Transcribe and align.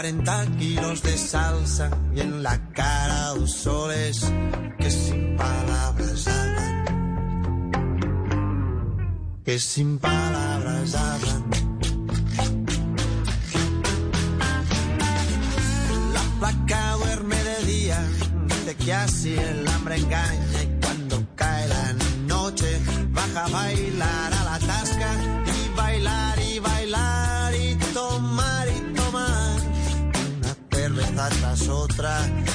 40 0.00 0.46
kilos 0.58 1.02
de 1.02 1.18
salsa 1.18 1.90
y 2.16 2.20
en 2.20 2.42
la 2.42 2.58
cara 2.72 3.34
dos 3.34 3.52
soles 3.52 4.32
que 4.78 4.90
sin 4.90 5.36
palabras 5.36 6.26
hablan, 6.26 6.84
que 9.44 9.58
sin 9.58 9.98
palabras 9.98 10.94
hablan. 10.94 11.44
La 16.14 16.22
placa 16.38 16.92
duerme 16.92 17.36
de 17.36 17.66
día, 17.66 18.02
dice 18.46 18.76
que 18.76 18.94
así 18.94 19.34
el 19.34 19.68
hambre 19.68 19.96
engaña 19.96 20.29
cerveza 31.56 31.86
tras 31.96 32.49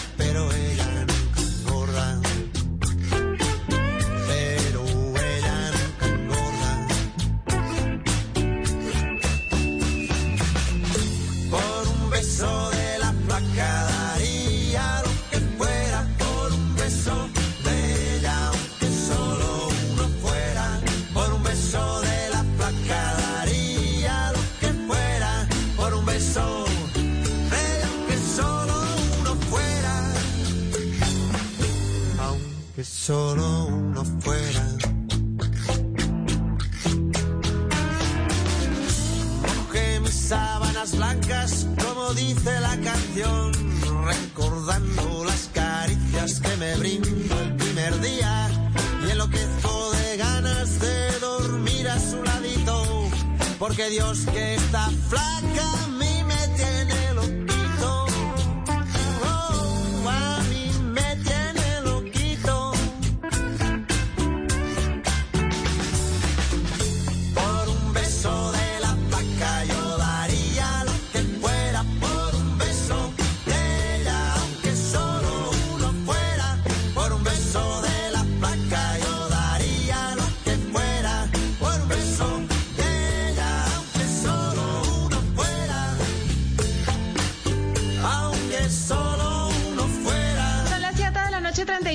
Dios 54.05 54.27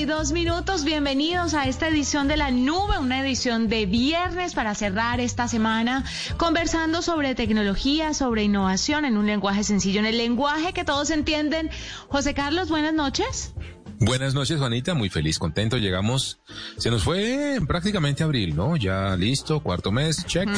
32 0.01 0.31
minutos. 0.31 0.83
Bienvenidos 0.83 1.53
a 1.53 1.67
esta 1.67 1.87
edición 1.87 2.27
de 2.27 2.35
La 2.35 2.49
Nube, 2.49 2.97
una 2.97 3.21
edición 3.21 3.67
de 3.67 3.85
viernes 3.85 4.55
para 4.55 4.73
cerrar 4.73 5.19
esta 5.19 5.47
semana 5.47 6.03
conversando 6.37 7.03
sobre 7.03 7.35
tecnología, 7.35 8.15
sobre 8.15 8.41
innovación 8.41 9.05
en 9.05 9.15
un 9.15 9.27
lenguaje 9.27 9.63
sencillo, 9.63 9.99
en 9.99 10.07
el 10.07 10.17
lenguaje 10.17 10.73
que 10.73 10.83
todos 10.83 11.11
entienden. 11.11 11.69
José 12.07 12.33
Carlos, 12.33 12.69
buenas 12.69 12.95
noches. 12.95 13.53
Buenas 13.99 14.33
noches, 14.33 14.57
Juanita. 14.57 14.95
Muy 14.95 15.09
feliz, 15.09 15.37
contento. 15.37 15.77
Llegamos. 15.77 16.39
Se 16.77 16.89
nos 16.89 17.03
fue 17.03 17.59
prácticamente 17.67 18.23
abril, 18.23 18.55
¿no? 18.55 18.77
Ya 18.77 19.15
listo, 19.15 19.59
cuarto 19.59 19.91
mes, 19.91 20.25
check. 20.25 20.49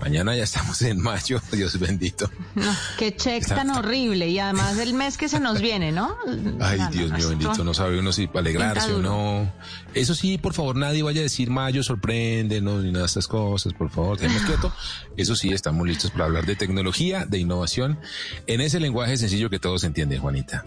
Mañana 0.00 0.36
ya 0.36 0.44
estamos 0.44 0.80
en 0.82 1.00
mayo, 1.00 1.40
Dios 1.52 1.78
bendito. 1.78 2.30
No, 2.54 2.70
qué 2.98 3.16
check 3.16 3.46
tan 3.46 3.70
horrible. 3.70 4.28
Y 4.28 4.38
además 4.38 4.78
el 4.78 4.92
mes 4.94 5.16
que 5.16 5.28
se 5.28 5.40
nos 5.40 5.60
viene, 5.60 5.90
¿no? 5.90 6.16
Ay, 6.60 6.78
No, 6.78 6.90
Dios 6.90 7.10
no, 7.10 7.16
mío 7.16 7.28
bendito, 7.30 7.64
no 7.64 7.72
sabe 7.74 7.98
uno 7.98 8.12
si 8.12 8.28
alegrarse 8.34 8.92
o 8.92 8.98
no. 8.98 9.50
Eso 9.94 10.14
sí, 10.14 10.36
por 10.38 10.52
favor, 10.52 10.76
nadie 10.76 11.02
vaya 11.02 11.20
a 11.20 11.22
decir 11.22 11.50
mayo 11.50 11.82
sorprende, 11.82 12.60
no, 12.60 12.80
ni 12.80 12.88
nada 12.92 13.04
de 13.04 13.06
estas 13.06 13.26
cosas, 13.26 13.72
por 13.72 13.90
favor, 13.90 14.18
tenemos 14.18 14.42
quieto. 14.42 14.72
Eso 15.16 15.34
sí, 15.34 15.52
estamos 15.52 15.86
listos 15.86 16.10
para 16.10 16.26
hablar 16.26 16.44
de 16.44 16.56
tecnología, 16.56 17.24
de 17.24 17.38
innovación, 17.38 17.98
en 18.46 18.60
ese 18.60 18.80
lenguaje 18.80 19.16
sencillo 19.16 19.48
que 19.48 19.58
todos 19.58 19.82
entienden, 19.84 20.20
Juanita. 20.20 20.66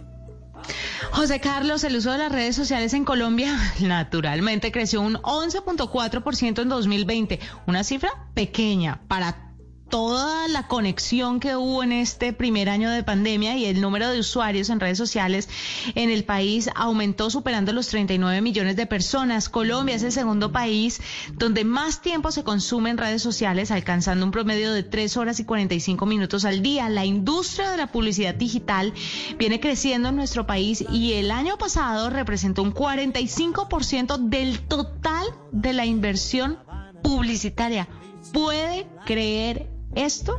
José 1.11 1.39
Carlos, 1.39 1.83
el 1.83 1.95
uso 1.95 2.11
de 2.11 2.17
las 2.17 2.31
redes 2.31 2.55
sociales 2.55 2.93
en 2.93 3.05
Colombia 3.05 3.57
naturalmente 3.79 4.71
creció 4.71 5.01
un 5.01 5.15
11.4% 5.15 6.61
en 6.61 6.69
2020, 6.69 7.39
una 7.67 7.83
cifra 7.83 8.11
pequeña 8.33 9.01
para 9.07 9.48
toda 9.89 10.47
la 10.47 10.67
conexión 10.67 11.39
que 11.39 11.55
hubo 11.55 11.83
en 11.83 11.91
este 11.91 12.31
primer 12.31 12.69
año 12.69 12.89
de 12.91 13.03
pandemia 13.03 13.57
y 13.57 13.65
el 13.65 13.81
número 13.81 14.09
de 14.09 14.19
usuarios 14.19 14.69
en 14.69 14.79
redes 14.79 14.97
sociales 14.97 15.49
en 15.95 16.09
el 16.09 16.23
país 16.23 16.69
aumentó 16.75 17.29
superando 17.29 17.73
los 17.73 17.87
39 17.87 18.41
millones 18.41 18.75
de 18.75 18.85
personas. 18.85 19.49
Colombia 19.49 19.95
es 19.95 20.03
el 20.03 20.11
segundo 20.11 20.51
país 20.51 21.01
donde 21.33 21.63
más 21.63 22.01
tiempo 22.01 22.31
se 22.31 22.43
consume 22.43 22.91
en 22.91 22.97
redes 22.97 23.21
sociales, 23.21 23.71
alcanzando 23.71 24.25
un 24.25 24.31
promedio 24.31 24.71
de 24.71 24.83
3 24.83 25.17
horas 25.17 25.39
y 25.39 25.45
45 25.45 26.05
minutos 26.05 26.45
al 26.45 26.61
día. 26.61 26.87
La 26.89 27.05
industria 27.05 27.71
de 27.71 27.77
la 27.77 27.87
publicidad 27.87 28.35
digital 28.35 28.93
viene 29.37 29.59
creciendo 29.59 30.09
en 30.09 30.15
nuestro 30.15 30.45
país 30.45 30.85
y 30.91 31.13
el 31.13 31.31
año 31.31 31.57
pasado 31.57 32.09
representó 32.09 32.63
un 32.63 32.73
45% 32.73 34.17
del 34.29 34.59
total 34.61 35.25
de 35.51 35.73
la 35.73 35.85
inversión 35.85 36.59
publicitaria. 37.01 37.87
¿Puede 38.33 38.87
creer 39.05 39.78
esto? 39.95 40.37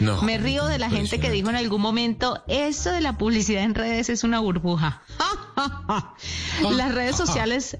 No. 0.00 0.22
Me 0.22 0.38
río 0.38 0.66
de 0.66 0.78
la 0.78 0.90
gente 0.90 1.20
que 1.20 1.30
dijo 1.30 1.50
en 1.50 1.56
algún 1.56 1.80
momento, 1.80 2.42
eso 2.48 2.90
de 2.90 3.00
la 3.00 3.18
publicidad 3.18 3.62
en 3.62 3.74
redes 3.74 4.08
es 4.08 4.24
una 4.24 4.40
burbuja. 4.40 5.02
Las 6.70 6.94
redes 6.94 7.16
sociales 7.24 7.78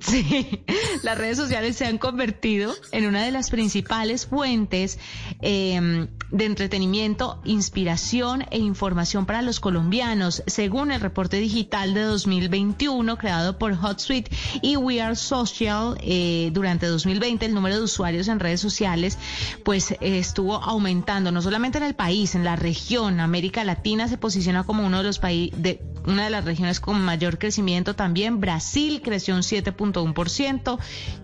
Sí, 0.10 0.64
las 1.02 1.18
redes 1.18 1.36
sociales 1.36 1.76
se 1.76 1.84
han 1.84 1.98
convertido 1.98 2.74
en 2.90 3.06
una 3.06 3.22
de 3.22 3.30
las 3.30 3.50
principales 3.50 4.26
fuentes 4.26 4.98
eh, 5.42 6.08
de 6.30 6.44
entretenimiento, 6.44 7.40
inspiración 7.44 8.46
e 8.50 8.58
información 8.58 9.26
para 9.26 9.42
los 9.42 9.60
colombianos, 9.60 10.42
según 10.46 10.90
el 10.90 11.00
reporte 11.00 11.36
digital 11.36 11.92
de 11.92 12.02
2021 12.02 13.18
creado 13.18 13.58
por 13.58 13.74
HotSuite 13.74 14.30
y 14.62 14.76
We 14.76 15.02
Are 15.02 15.16
Social. 15.16 15.98
Eh, 16.02 16.50
durante 16.52 16.86
2020 16.86 17.46
el 17.46 17.54
número 17.54 17.76
de 17.76 17.82
usuarios 17.82 18.28
en 18.28 18.40
redes 18.40 18.60
sociales 18.60 19.18
pues 19.64 19.94
estuvo 20.00 20.56
aumentando, 20.56 21.30
no 21.30 21.42
solamente 21.42 21.78
en 21.78 21.84
el 21.84 21.94
país, 21.94 22.34
en 22.34 22.44
la 22.44 22.56
región, 22.56 23.20
América 23.20 23.64
Latina 23.64 24.08
se 24.08 24.16
posiciona 24.16 24.64
como 24.64 24.86
uno 24.86 24.98
de 24.98 25.04
los 25.04 25.18
países 25.18 25.80
una 26.06 26.24
de 26.24 26.30
las 26.30 26.44
regiones 26.44 26.80
con 26.80 27.00
mayor 27.00 27.38
crecimiento 27.38 27.94
también. 27.94 28.40
Brasil 28.40 29.02
creció 29.02 29.34
un 29.34 29.42
7.1%, 29.92 30.78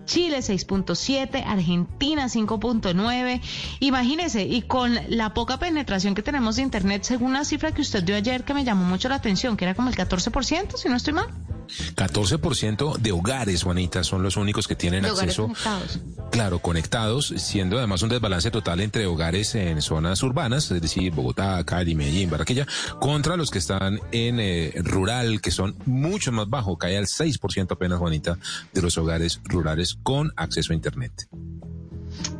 Chile 0.05 0.39
6.7%, 0.39 1.43
Argentina 1.45 2.25
5.9%. 2.25 3.41
Imagínese, 3.79 4.43
y 4.43 4.61
con 4.61 4.97
la 5.09 5.33
poca 5.33 5.59
penetración 5.59 6.15
que 6.15 6.23
tenemos 6.23 6.57
de 6.57 6.63
Internet, 6.63 7.03
según 7.03 7.31
una 7.31 7.45
cifra 7.45 7.71
que 7.71 7.81
usted 7.81 8.03
dio 8.03 8.15
ayer 8.15 8.43
que 8.43 8.53
me 8.53 8.63
llamó 8.63 8.85
mucho 8.85 9.09
la 9.09 9.15
atención, 9.15 9.57
que 9.57 9.65
era 9.65 9.75
como 9.75 9.89
el 9.89 9.95
14%, 9.95 10.77
si 10.77 10.89
no 10.89 10.95
estoy 10.95 11.13
mal. 11.13 11.27
14% 11.67 12.97
de 12.97 13.11
hogares, 13.11 13.63
Juanita, 13.63 14.03
son 14.03 14.23
los 14.23 14.37
únicos 14.37 14.67
que 14.67 14.75
tienen 14.75 15.05
acceso. 15.05 15.43
Conectados. 15.43 15.99
Claro, 16.31 16.59
conectados, 16.59 17.33
siendo 17.37 17.77
además 17.77 18.01
un 18.03 18.09
desbalance 18.09 18.51
total 18.51 18.81
entre 18.81 19.05
hogares 19.05 19.55
en 19.55 19.81
zonas 19.81 20.21
urbanas, 20.23 20.69
es 20.71 20.81
decir, 20.81 21.11
Bogotá, 21.13 21.63
Cali, 21.63 21.95
Medellín, 21.95 22.29
Barranquilla, 22.29 22.67
contra 22.99 23.37
los 23.37 23.49
que 23.49 23.59
están 23.59 23.99
en 24.11 24.39
eh, 24.39 24.73
rural, 24.77 25.41
que 25.41 25.51
son 25.51 25.75
mucho 25.85 26.31
más 26.31 26.49
bajos, 26.49 26.77
cae 26.77 26.97
al 26.97 27.05
6% 27.05 27.71
apenas, 27.71 27.99
Juanita, 27.99 28.37
de 28.73 28.81
los 28.81 28.97
hogares 28.97 29.41
rurales 29.45 29.97
con 30.03 30.31
acceso 30.35 30.73
a 30.73 30.75
Internet. 30.75 31.27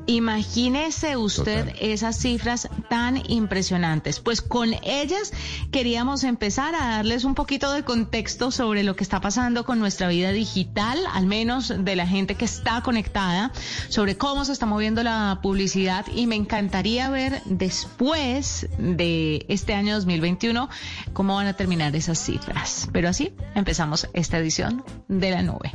Imagínese 0.09 1.17
usted 1.17 1.75
esas 1.81 2.17
cifras 2.17 2.69
tan 2.89 3.21
impresionantes. 3.29 4.21
Pues 4.21 4.41
con 4.41 4.73
ellas 4.83 5.33
queríamos 5.69 6.23
empezar 6.23 6.75
a 6.75 6.87
darles 6.87 7.25
un 7.25 7.35
poquito 7.35 7.73
de 7.73 7.83
contexto 7.83 8.51
sobre 8.51 8.83
lo 8.83 8.95
que 8.95 9.03
está 9.03 9.19
pasando 9.19 9.65
con 9.65 9.79
nuestra 9.79 10.07
vida 10.07 10.31
digital, 10.31 10.97
al 11.13 11.25
menos 11.25 11.73
de 11.77 11.95
la 11.97 12.07
gente 12.07 12.35
que 12.35 12.45
está 12.45 12.81
conectada, 12.83 13.51
sobre 13.89 14.17
cómo 14.17 14.45
se 14.45 14.53
está 14.53 14.65
moviendo 14.65 15.03
la 15.03 15.39
publicidad 15.43 16.05
y 16.15 16.25
me 16.25 16.35
encantaría 16.35 17.09
ver 17.09 17.41
después 17.43 18.69
de 18.77 19.45
este 19.49 19.73
año 19.73 19.95
2021 19.95 20.69
cómo 21.11 21.35
van 21.35 21.47
a 21.47 21.53
terminar 21.53 21.93
esas 21.97 22.17
cifras. 22.17 22.87
Pero 22.93 23.09
así 23.09 23.33
empezamos 23.55 24.07
esta 24.13 24.37
edición 24.37 24.85
de 25.09 25.31
la 25.31 25.43
nube. 25.43 25.73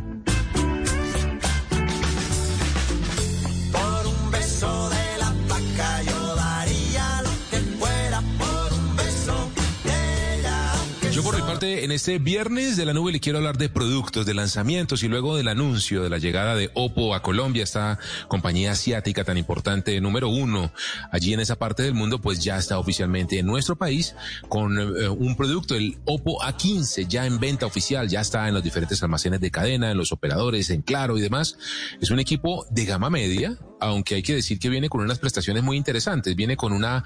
En 11.63 11.93
este 11.93 12.19
viernes 12.19 12.77
de 12.77 12.85
la 12.85 12.93
nube 12.93 13.13
le 13.13 13.21
quiero 13.21 13.39
hablar 13.39 13.57
de 13.57 13.69
productos, 13.69 14.27
de 14.27 14.35
lanzamientos 14.35 15.03
y 15.03 15.09
luego 15.09 15.37
del 15.37 15.47
anuncio 15.47 16.03
de 16.03 16.11
la 16.11 16.19
llegada 16.19 16.57
de 16.57 16.71
Oppo 16.75 17.15
a 17.15 17.23
Colombia, 17.23 17.63
esta 17.63 17.99
compañía 18.27 18.73
asiática 18.73 19.23
tan 19.23 19.39
importante, 19.39 20.01
número 20.01 20.29
uno, 20.29 20.73
allí 21.13 21.33
en 21.33 21.41
esa 21.41 21.57
parte 21.57 21.85
del 21.85 21.95
mundo, 21.95 22.21
pues 22.21 22.43
ya 22.43 22.59
está 22.59 22.79
oficialmente 22.79 23.39
en 23.39 23.47
nuestro 23.47 23.77
país 23.77 24.17
con 24.49 24.79
eh, 24.79 25.09
un 25.09 25.37
producto, 25.37 25.77
el 25.77 25.99
Oppo 26.05 26.41
A15, 26.41 27.07
ya 27.07 27.27
en 27.27 27.39
venta 27.39 27.67
oficial, 27.67 28.09
ya 28.09 28.21
está 28.21 28.49
en 28.49 28.55
los 28.55 28.65
diferentes 28.65 29.01
almacenes 29.03 29.41
de 29.41 29.51
cadena, 29.51 29.91
en 29.93 29.99
los 29.99 30.11
operadores, 30.11 30.71
en 30.71 30.83
Claro 30.83 31.17
y 31.17 31.21
demás. 31.21 31.57
Es 32.01 32.11
un 32.11 32.19
equipo 32.19 32.67
de 32.71 32.85
gama 32.85 33.09
media, 33.09 33.57
aunque 33.83 34.15
hay 34.15 34.23
que 34.23 34.35
decir 34.35 34.61
que 34.61 34.69
viene 34.69 34.89
con 34.89 35.01
unas 35.01 35.19
prestaciones 35.19 35.65
muy 35.65 35.77
interesantes. 35.77 36.37
Viene 36.37 36.57
con 36.57 36.73
una 36.73 37.05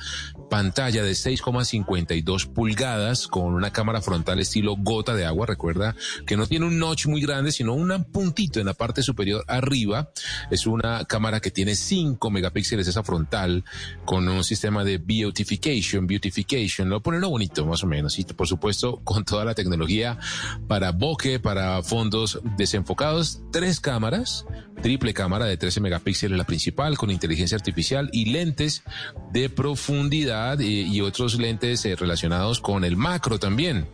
pantalla 0.51 1.03
de 1.03 1.13
6,52 1.13 2.53
pulgadas, 2.53 3.27
con 3.29 3.55
una 3.55 3.73
cámara 3.73 4.03
frontal 4.03 4.39
estilo 4.41 4.77
gota 4.77 5.15
de 5.15 5.25
agua. 5.25 5.47
Recuerda 5.47 5.97
que 6.27 6.37
no 6.37 6.47
tiene 6.47 6.67
un 6.67 6.79
notch 6.79 7.07
muy 7.07 7.23
grande, 7.23 7.51
sino 7.51 7.73
un 7.73 8.05
puntito 8.13 8.61
en 8.61 8.67
la 8.67 8.75
parte 8.75 9.03
superior 9.03 9.43
arriba. 9.49 10.11
Es 10.51 10.67
una 10.67 11.07
cámara 11.07 11.41
que 11.41 11.51
tiene 11.51 11.75
5 11.75 12.31
megapíxeles 12.31 12.87
esa 12.87 13.03
frontal, 13.03 13.65
con 14.05 14.29
un 14.29 14.45
sistema 14.45 14.85
de 14.85 14.99
beautification, 14.99 16.07
beautification, 16.07 16.91
¿no? 16.91 17.01
Ponerlo 17.01 17.31
bonito, 17.31 17.65
más 17.65 17.83
o 17.85 17.87
menos. 17.87 18.19
Y 18.19 18.25
por 18.25 18.49
supuesto, 18.49 19.01
con 19.03 19.25
toda 19.25 19.47
la 19.47 19.55
tecnología 19.55 20.19
para 20.69 20.93
bokeh, 20.93 21.41
para 21.41 21.83
fondos 21.83 22.41
desenfocados. 22.59 23.41
Tres 23.51 23.81
cámaras, 23.81 24.45
triple 24.83 25.15
cámara 25.15 25.47
de 25.47 25.57
13 25.57 25.81
megapíxeles 25.81 26.37
la 26.37 26.45
principal 26.45 26.66
con 26.97 27.11
inteligencia 27.11 27.57
artificial 27.57 28.11
y 28.13 28.27
lentes 28.27 28.83
de 29.33 29.49
profundidad 29.49 30.59
y, 30.59 31.01
otros 31.01 31.39
lentes 31.39 31.85
eh, 31.85 31.95
relacionados 31.95 32.61
con 32.61 32.85
el 32.85 32.97
macro 32.97 33.39
también. 33.39 33.87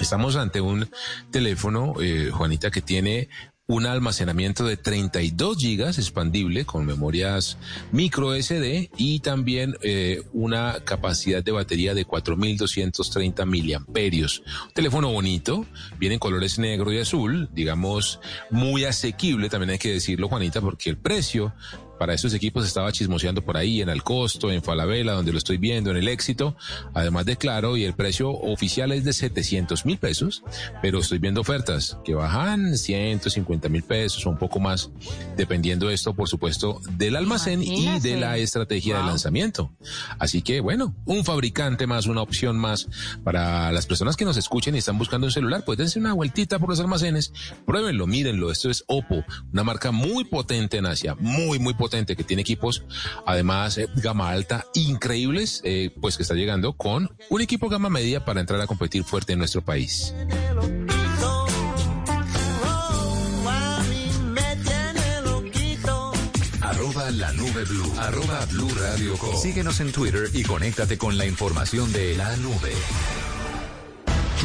Estamos 0.00 0.36
ante 0.36 0.60
un 0.60 0.88
teléfono, 1.30 1.94
eh, 2.00 2.30
Juanita, 2.32 2.70
que 2.70 2.82
tiene 2.82 3.28
un 3.68 3.84
almacenamiento 3.84 4.64
de 4.64 4.78
32 4.78 5.58
gigas 5.58 5.98
expandible 5.98 6.64
con 6.64 6.86
memorias 6.86 7.58
micro 7.92 8.34
SD 8.34 8.90
y 8.96 9.20
también 9.20 9.74
eh, 9.82 10.22
una 10.32 10.80
capacidad 10.84 11.44
de 11.44 11.52
batería 11.52 11.92
de 11.92 12.06
4230 12.06 13.44
miliamperios. 13.44 14.42
Teléfono 14.74 15.12
bonito, 15.12 15.66
viene 15.98 16.14
en 16.14 16.18
colores 16.18 16.58
negro 16.58 16.90
y 16.94 16.98
azul, 16.98 17.50
digamos 17.52 18.20
muy 18.50 18.86
asequible, 18.86 19.50
también 19.50 19.70
hay 19.70 19.78
que 19.78 19.92
decirlo 19.92 20.28
Juanita, 20.28 20.62
porque 20.62 20.88
el 20.88 20.96
precio 20.96 21.52
para 21.98 22.14
estos 22.14 22.32
equipos 22.32 22.64
estaba 22.66 22.92
chismoseando 22.92 23.42
por 23.42 23.56
ahí 23.56 23.82
en 23.82 23.88
Alcosto, 23.88 24.50
en 24.50 24.62
Falabella, 24.62 25.12
donde 25.12 25.32
lo 25.32 25.38
estoy 25.38 25.58
viendo, 25.58 25.90
en 25.90 25.96
el 25.96 26.08
éxito, 26.08 26.56
además 26.94 27.26
de 27.26 27.36
claro, 27.36 27.76
y 27.76 27.84
el 27.84 27.94
precio 27.94 28.30
oficial 28.30 28.92
es 28.92 29.04
de 29.04 29.12
700 29.12 29.84
mil 29.84 29.98
pesos, 29.98 30.42
pero 30.80 31.00
estoy 31.00 31.18
viendo 31.18 31.40
ofertas 31.40 31.98
que 32.04 32.14
bajan 32.14 32.76
150 32.76 33.68
mil 33.68 33.82
pesos 33.82 34.24
o 34.26 34.30
un 34.30 34.38
poco 34.38 34.60
más, 34.60 34.90
dependiendo 35.36 35.90
esto, 35.90 36.14
por 36.14 36.28
supuesto, 36.28 36.80
del 36.92 37.16
almacén 37.16 37.62
y 37.62 37.98
de 37.98 38.16
la 38.16 38.38
estrategia 38.38 38.98
de 38.98 39.04
lanzamiento. 39.04 39.72
Así 40.18 40.42
que, 40.42 40.60
bueno, 40.60 40.94
un 41.04 41.24
fabricante 41.24 41.86
más, 41.86 42.06
una 42.06 42.22
opción 42.22 42.58
más 42.58 42.88
para 43.24 43.72
las 43.72 43.86
personas 43.86 44.16
que 44.16 44.24
nos 44.24 44.36
escuchen 44.36 44.74
y 44.74 44.78
están 44.78 44.98
buscando 44.98 45.26
un 45.26 45.32
celular, 45.32 45.64
pues 45.64 45.78
dense 45.78 45.98
una 45.98 46.12
vueltita 46.12 46.58
por 46.58 46.68
los 46.68 46.80
almacenes, 46.80 47.32
pruébenlo, 47.66 48.06
mírenlo, 48.06 48.50
esto 48.50 48.70
es 48.70 48.84
Oppo, 48.86 49.24
una 49.52 49.64
marca 49.64 49.90
muy 49.90 50.24
potente 50.24 50.76
en 50.76 50.86
Asia, 50.86 51.16
muy, 51.18 51.58
muy 51.58 51.74
potente 51.74 51.87
que 51.88 52.24
tiene 52.24 52.42
equipos, 52.42 52.84
además 53.26 53.78
eh, 53.78 53.88
gama 53.96 54.30
alta, 54.30 54.66
increíbles, 54.74 55.60
eh, 55.64 55.90
pues 56.00 56.16
que 56.16 56.22
está 56.22 56.34
llegando 56.34 56.74
con 56.74 57.10
un 57.28 57.40
equipo 57.40 57.68
gama 57.68 57.88
media 57.88 58.24
para 58.24 58.40
entrar 58.40 58.60
a 58.60 58.66
competir 58.66 59.04
fuerte 59.04 59.32
en 59.32 59.38
nuestro 59.38 59.62
país. 59.62 60.14
Arroba 66.60 67.10
la 67.10 67.32
nube 67.32 67.64
blue. 67.64 67.94
Arroba 67.98 68.46
blue 68.50 68.70
radio 68.78 69.16
Síguenos 69.40 69.80
en 69.80 69.92
Twitter 69.92 70.28
y 70.34 70.42
conéctate 70.42 70.98
con 70.98 71.16
la 71.16 71.26
información 71.26 71.90
de 71.92 72.16
la 72.16 72.36
nube. 72.36 72.72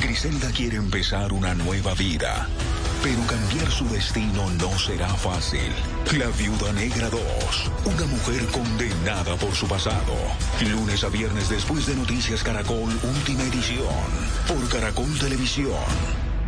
Griselda 0.02 0.50
quiere 0.52 0.78
empezar 0.78 1.34
una 1.34 1.54
nueva 1.54 1.94
vida 1.94 2.48
pero 3.04 3.22
cambiar 3.28 3.70
su 3.70 3.88
destino 3.90 4.50
no 4.52 4.80
será 4.80 5.10
fácil. 5.10 5.74
La 6.18 6.28
Viuda 6.28 6.72
Negra 6.72 7.10
2. 7.10 7.22
Una 7.86 8.06
mujer 8.06 8.48
condenada 8.48 9.36
por 9.36 9.54
su 9.54 9.68
pasado. 9.68 10.16
Lunes 10.72 11.04
a 11.04 11.10
viernes 11.10 11.50
después 11.50 11.86
de 11.86 11.96
Noticias 11.96 12.42
Caracol, 12.44 12.90
última 13.04 13.44
edición. 13.44 14.06
Por 14.48 14.70
Caracol 14.70 15.20
Televisión. 15.20 15.74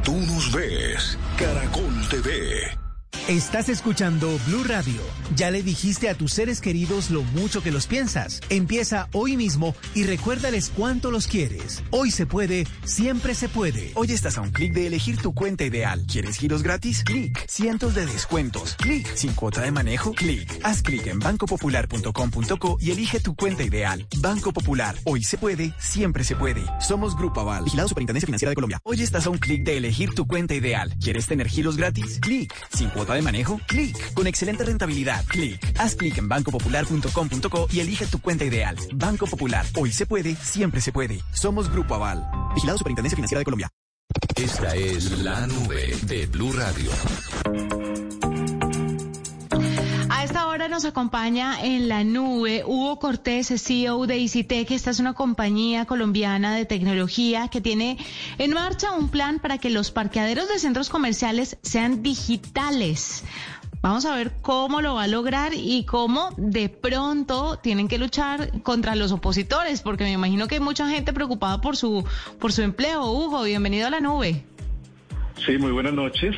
Tú 0.04 0.16
nos 0.16 0.52
ves. 0.54 1.18
Caracol 1.38 2.08
TV. 2.10 2.85
Estás 3.28 3.70
escuchando 3.70 4.40
Blue 4.46 4.64
Radio. 4.66 5.02
Ya 5.36 5.50
le 5.50 5.64
dijiste 5.64 6.10
a 6.10 6.14
tus 6.14 6.32
seres 6.32 6.62
queridos 6.62 7.10
lo 7.10 7.24
mucho 7.24 7.64
que 7.64 7.72
los 7.72 7.88
piensas. 7.88 8.40
Empieza 8.50 9.10
hoy 9.14 9.36
mismo 9.36 9.74
y 9.96 10.04
recuérdales 10.04 10.70
cuánto 10.70 11.10
los 11.10 11.26
quieres. 11.26 11.84
Hoy 11.90 12.12
se 12.12 12.28
puede, 12.28 12.68
siempre 12.84 13.34
se 13.34 13.50
puede. 13.50 13.92
Hoy 13.96 14.12
estás 14.12 14.38
a 14.38 14.42
un 14.42 14.52
clic 14.52 14.74
de 14.74 14.86
elegir 14.86 15.18
tu 15.18 15.34
cuenta 15.34 15.64
ideal. 15.64 16.06
¿Quieres 16.06 16.38
giros 16.38 16.62
gratis? 16.62 17.04
Clic. 17.04 17.48
Cientos 17.48 17.96
de 17.96 18.06
descuentos. 18.06 18.76
Clic. 18.76 19.08
Sin 19.16 19.34
cuota 19.34 19.62
de 19.62 19.72
manejo. 19.72 20.12
Clic. 20.12 20.60
Haz 20.62 20.84
clic 20.84 21.08
en 21.08 21.18
bancopopular.com.co 21.18 22.78
y 22.80 22.92
elige 22.92 23.20
tu 23.22 23.36
cuenta 23.36 23.64
ideal. 23.64 24.06
Banco 24.20 24.54
Popular. 24.54 24.96
Hoy 25.04 25.24
se 25.24 25.40
puede, 25.40 25.74
siempre 25.80 26.24
se 26.24 26.36
puede. 26.36 26.64
Somos 26.80 27.18
Grupo 27.18 27.40
Aval. 27.40 27.64
Vigilado 27.64 27.90
Superintendencia 27.90 28.28
Financiera 28.28 28.52
de 28.52 28.56
Colombia. 28.56 28.80
Hoy 28.84 29.02
estás 29.02 29.26
a 29.26 29.32
un 29.32 29.40
clic 29.40 29.64
de 29.64 29.78
elegir 29.78 30.14
tu 30.14 30.28
cuenta 30.28 30.54
ideal. 30.54 30.96
¿Quieres 31.02 31.26
tener 31.26 31.48
giros 31.48 31.76
gratis? 31.76 32.20
Clic. 32.22 32.54
Sin 32.72 32.92
cuota 32.92 33.15
de 33.16 33.22
manejo? 33.22 33.60
Clic. 33.68 34.14
Con 34.14 34.28
excelente 34.28 34.64
rentabilidad. 34.64 35.26
Clic. 35.26 35.60
Haz 35.80 35.96
clic 35.96 36.18
en 36.18 36.28
bancopopular.com.co 36.28 37.68
y 37.72 37.80
elige 37.80 38.06
tu 38.08 38.20
cuenta 38.20 38.46
ideal. 38.46 38.76
Banco 38.94 39.26
Popular. 39.26 39.66
Hoy 39.76 39.92
se 39.92 40.06
puede, 40.06 40.36
siempre 40.36 40.82
se 40.82 40.92
puede. 40.92 41.22
Somos 41.34 41.72
Grupo 41.72 41.96
Aval. 41.96 42.28
Vigilado 42.54 42.78
Superintendencia 42.78 43.16
Financiera 43.16 43.40
de 43.40 43.46
Colombia. 43.46 43.70
Esta 44.36 44.76
es 44.76 45.12
la 45.20 45.48
nube 45.48 45.98
de 46.04 46.26
Blue 46.28 46.54
Radio. 46.54 46.92
A 50.56 50.58
esta 50.58 50.68
hora 50.68 50.74
nos 50.74 50.86
acompaña 50.86 51.62
en 51.62 51.90
la 51.90 52.06
nube 52.06 52.64
Hugo 52.66 52.98
Cortés, 52.98 53.52
CEO 53.62 54.08
de 54.08 54.26
que 54.66 54.74
esta 54.74 54.90
es 54.90 55.02
una 55.02 55.12
compañía 55.12 55.84
colombiana 55.84 56.56
de 56.56 56.64
tecnología 56.64 57.50
que 57.50 57.60
tiene 57.60 57.98
en 58.38 58.54
marcha 58.54 58.94
un 58.94 59.10
plan 59.10 59.40
para 59.40 59.58
que 59.58 59.70
los 59.70 59.92
parqueaderos 59.92 60.48
de 60.48 60.58
centros 60.58 60.90
comerciales 60.90 61.58
sean 61.62 62.02
digitales. 62.04 63.26
Vamos 63.82 64.06
a 64.06 64.16
ver 64.16 64.32
cómo 64.42 64.80
lo 64.80 64.96
va 64.96 65.04
a 65.04 65.08
lograr 65.08 65.52
y 65.54 65.84
cómo 65.84 66.30
de 66.38 66.70
pronto 66.70 67.60
tienen 67.60 67.90
que 67.90 67.98
luchar 67.98 68.62
contra 68.62 68.96
los 68.96 69.12
opositores, 69.12 69.82
porque 69.82 70.06
me 70.06 70.14
imagino 70.14 70.48
que 70.48 70.56
hay 70.56 70.62
mucha 70.62 70.88
gente 70.88 71.12
preocupada 71.12 71.60
por 71.60 71.76
su, 71.76 72.06
por 72.40 72.54
su 72.54 72.62
empleo. 72.62 73.12
Hugo, 73.12 73.44
bienvenido 73.44 73.88
a 73.88 73.90
la 73.90 74.00
nube. 74.00 74.46
Sí, 75.46 75.58
muy 75.58 75.74
buenas 75.74 75.94
noches. 75.94 76.34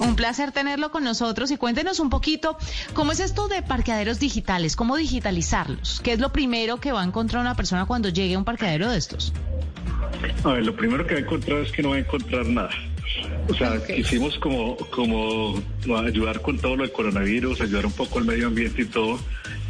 Un 0.00 0.16
placer 0.16 0.50
tenerlo 0.50 0.90
con 0.90 1.04
nosotros 1.04 1.50
y 1.50 1.56
cuéntenos 1.56 2.00
un 2.00 2.10
poquito 2.10 2.56
cómo 2.94 3.12
es 3.12 3.20
esto 3.20 3.48
de 3.48 3.62
parqueaderos 3.62 4.18
digitales, 4.18 4.74
cómo 4.74 4.96
digitalizarlos, 4.96 6.00
qué 6.02 6.12
es 6.12 6.20
lo 6.20 6.32
primero 6.32 6.80
que 6.80 6.90
va 6.90 7.02
a 7.02 7.04
encontrar 7.04 7.42
una 7.42 7.54
persona 7.54 7.84
cuando 7.86 8.08
llegue 8.08 8.34
a 8.34 8.38
un 8.38 8.44
parqueadero 8.44 8.90
de 8.90 8.98
estos. 8.98 9.32
A 10.44 10.52
ver, 10.52 10.64
lo 10.64 10.74
primero 10.74 11.06
que 11.06 11.14
va 11.14 11.20
a 11.20 11.22
encontrar 11.22 11.58
es 11.60 11.72
que 11.72 11.82
no 11.82 11.90
va 11.90 11.96
a 11.96 11.98
encontrar 12.00 12.46
nada. 12.46 12.70
O 13.48 13.54
sea, 13.54 13.82
quisimos 13.84 14.38
como, 14.38 14.76
como 14.90 15.60
ayudar 16.06 16.40
con 16.40 16.58
todo 16.58 16.76
lo 16.76 16.82
del 16.84 16.92
coronavirus, 16.92 17.60
ayudar 17.60 17.86
un 17.86 17.92
poco 17.92 18.18
al 18.18 18.24
medio 18.24 18.46
ambiente 18.46 18.82
y 18.82 18.84
todo, 18.84 19.18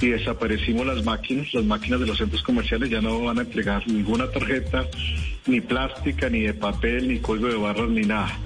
y 0.00 0.08
desaparecimos 0.08 0.87
las 0.87 1.04
máquinas, 1.04 1.52
las 1.54 1.64
máquinas 1.64 2.00
de 2.00 2.06
los 2.06 2.18
centros 2.18 2.42
comerciales 2.42 2.90
ya 2.90 3.00
no 3.00 3.20
van 3.20 3.38
a 3.38 3.42
entregar 3.42 3.87
ninguna 3.88 4.30
tarjeta, 4.30 4.87
ni 5.46 5.60
plástica, 5.60 6.28
ni 6.28 6.40
de 6.40 6.54
papel, 6.54 7.08
ni 7.08 7.18
código 7.18 7.49
de 7.49 7.56
barras, 7.56 7.88
ni 7.88 8.02
nada. 8.02 8.37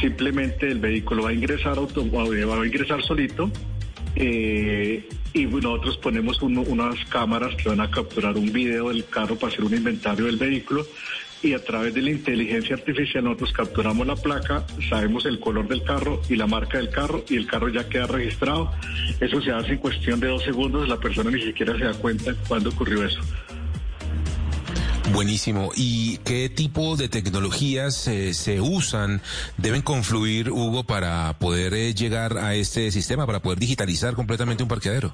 Simplemente 0.00 0.68
el 0.68 0.78
vehículo 0.78 1.24
va 1.24 1.30
a 1.30 1.32
ingresar, 1.32 1.78
auto, 1.78 2.04
va 2.10 2.22
a 2.24 2.66
ingresar 2.66 3.02
solito. 3.02 3.50
Eh, 4.14 5.08
y 5.32 5.46
nosotros 5.46 5.96
ponemos 5.96 6.42
unas 6.42 7.04
cámaras 7.06 7.54
que 7.56 7.68
van 7.68 7.80
a 7.80 7.90
capturar 7.90 8.36
un 8.36 8.52
video 8.52 8.90
del 8.90 9.06
carro 9.06 9.36
para 9.36 9.52
hacer 9.52 9.64
un 9.64 9.74
inventario 9.74 10.26
del 10.26 10.36
vehículo 10.36 10.84
y 11.42 11.54
a 11.54 11.64
través 11.64 11.92
de 11.92 12.02
la 12.02 12.10
inteligencia 12.10 12.76
artificial 12.76 13.24
nosotros 13.24 13.52
capturamos 13.52 14.06
la 14.06 14.14
placa, 14.14 14.64
sabemos 14.88 15.26
el 15.26 15.40
color 15.40 15.66
del 15.66 15.82
carro 15.82 16.20
y 16.28 16.36
la 16.36 16.46
marca 16.46 16.78
del 16.78 16.90
carro 16.90 17.24
y 17.28 17.36
el 17.36 17.46
carro 17.46 17.68
ya 17.68 17.88
queda 17.88 18.06
registrado. 18.06 18.70
Eso 19.20 19.40
se 19.42 19.50
hace 19.50 19.72
en 19.72 19.78
cuestión 19.78 20.20
de 20.20 20.28
dos 20.28 20.44
segundos, 20.44 20.88
la 20.88 20.98
persona 20.98 21.30
ni 21.30 21.42
siquiera 21.42 21.76
se 21.76 21.84
da 21.84 21.94
cuenta 21.94 22.34
cuándo 22.46 22.70
ocurrió 22.70 23.04
eso. 23.04 23.20
Buenísimo. 25.12 25.70
¿Y 25.76 26.18
qué 26.18 26.48
tipo 26.48 26.96
de 26.96 27.08
tecnologías 27.08 28.08
eh, 28.08 28.32
se 28.32 28.60
usan, 28.60 29.20
deben 29.58 29.82
confluir, 29.82 30.50
Hugo, 30.50 30.84
para 30.84 31.38
poder 31.38 31.74
eh, 31.74 31.94
llegar 31.94 32.38
a 32.38 32.54
este 32.54 32.90
sistema, 32.90 33.26
para 33.26 33.40
poder 33.40 33.58
digitalizar 33.58 34.14
completamente 34.14 34.62
un 34.62 34.70
parqueadero? 34.70 35.12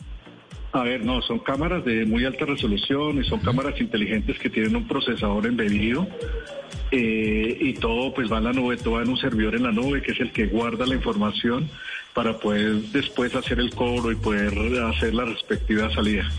A 0.73 0.83
ver, 0.83 1.05
no, 1.05 1.21
son 1.23 1.41
cámaras 1.41 1.85
de 1.85 2.05
muy 2.05 2.25
alta 2.25 2.45
resolución 2.45 3.19
y 3.19 3.25
son 3.25 3.41
cámaras 3.41 3.81
inteligentes 3.81 4.39
que 4.39 4.51
tienen 4.51 4.77
un 4.77 4.87
procesador 4.87 5.47
embebido 5.47 6.07
eh, 6.91 7.59
y 7.61 7.73
todo 7.75 8.15
pues 8.15 8.31
va 8.31 8.39
en 8.39 8.45
la 8.45 8.53
nube, 8.53 8.77
todo 8.77 8.95
va 8.95 9.03
en 9.03 9.09
un 9.09 9.17
servidor 9.17 9.55
en 9.57 9.63
la 9.65 9.73
nube 9.73 10.03
que 10.03 10.13
es 10.13 10.21
el 10.21 10.31
que 10.31 10.47
guarda 10.47 10.87
la 10.87 10.95
información 10.95 11.69
para 12.15 12.39
poder 12.39 12.75
después 12.93 13.35
hacer 13.35 13.59
el 13.59 13.71
cobro 13.71 14.13
y 14.13 14.17
poder 14.17 14.53
hacer 14.85 15.15
la 15.15 15.25
respectiva 15.25 15.91
salida. 15.93 16.31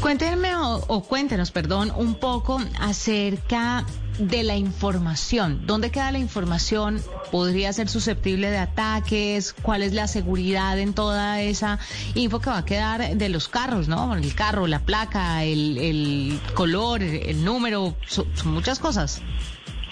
Cuéntenme 0.00 0.56
o, 0.56 1.02
cuéntenos, 1.02 1.50
perdón, 1.50 1.92
un 1.94 2.14
poco 2.14 2.58
acerca 2.80 3.84
de 4.18 4.42
la 4.42 4.56
información. 4.56 5.66
¿Dónde 5.66 5.90
queda 5.90 6.10
la 6.10 6.18
información? 6.18 7.02
¿Podría 7.30 7.70
ser 7.74 7.88
susceptible 7.90 8.50
de 8.50 8.56
ataques? 8.56 9.52
¿Cuál 9.52 9.82
es 9.82 9.92
la 9.92 10.06
seguridad 10.06 10.78
en 10.78 10.94
toda 10.94 11.42
esa 11.42 11.78
info 12.14 12.40
que 12.40 12.48
va 12.48 12.58
a 12.58 12.64
quedar 12.64 13.14
de 13.14 13.28
los 13.28 13.48
carros, 13.48 13.88
no? 13.88 14.14
El 14.16 14.34
carro, 14.34 14.66
la 14.66 14.80
placa, 14.80 15.44
el, 15.44 16.40
color, 16.54 17.02
el 17.02 17.44
número, 17.44 17.94
son, 18.06 18.26
muchas 18.46 18.78
cosas. 18.78 19.20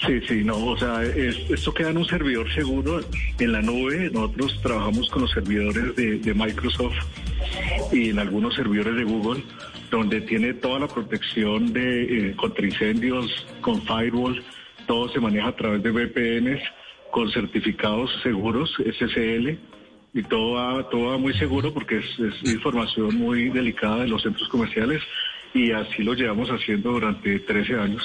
Sí, 0.07 0.19
sí, 0.27 0.43
no, 0.43 0.57
o 0.57 0.77
sea, 0.77 1.03
esto 1.03 1.73
queda 1.73 1.89
en 1.89 1.97
un 1.97 2.05
servidor 2.05 2.51
seguro 2.55 3.01
en 3.37 3.51
la 3.51 3.61
nube. 3.61 4.09
Nosotros 4.11 4.59
trabajamos 4.63 5.07
con 5.09 5.21
los 5.21 5.31
servidores 5.31 5.95
de 5.95 6.33
Microsoft 6.33 6.95
y 7.91 8.09
en 8.09 8.19
algunos 8.19 8.55
servidores 8.55 8.95
de 8.95 9.03
Google 9.03 9.43
donde 9.89 10.21
tiene 10.21 10.53
toda 10.53 10.79
la 10.79 10.87
protección 10.87 11.73
de 11.73 12.29
eh, 12.29 12.35
contra 12.35 12.65
incendios, 12.65 13.47
con 13.61 13.81
firewall, 13.81 14.43
todo 14.85 15.09
se 15.09 15.19
maneja 15.19 15.47
a 15.49 15.55
través 15.55 15.83
de 15.83 15.91
VPNs, 15.91 16.61
con 17.11 17.29
certificados 17.31 18.11
seguros, 18.21 18.75
SSL, 18.77 19.57
y 20.13 20.23
todo 20.23 20.53
va, 20.53 20.89
todo 20.89 21.11
va 21.11 21.17
muy 21.17 21.33
seguro 21.33 21.73
porque 21.73 21.97
es, 21.97 22.51
información 22.51 23.15
muy 23.15 23.49
delicada 23.49 23.99
de 23.99 24.07
los 24.07 24.23
centros 24.23 24.47
comerciales 24.49 25.01
y 25.53 25.71
así 25.71 26.03
lo 26.03 26.13
llevamos 26.13 26.49
haciendo 26.49 26.91
durante 26.91 27.39
13 27.39 27.75
años. 27.75 28.03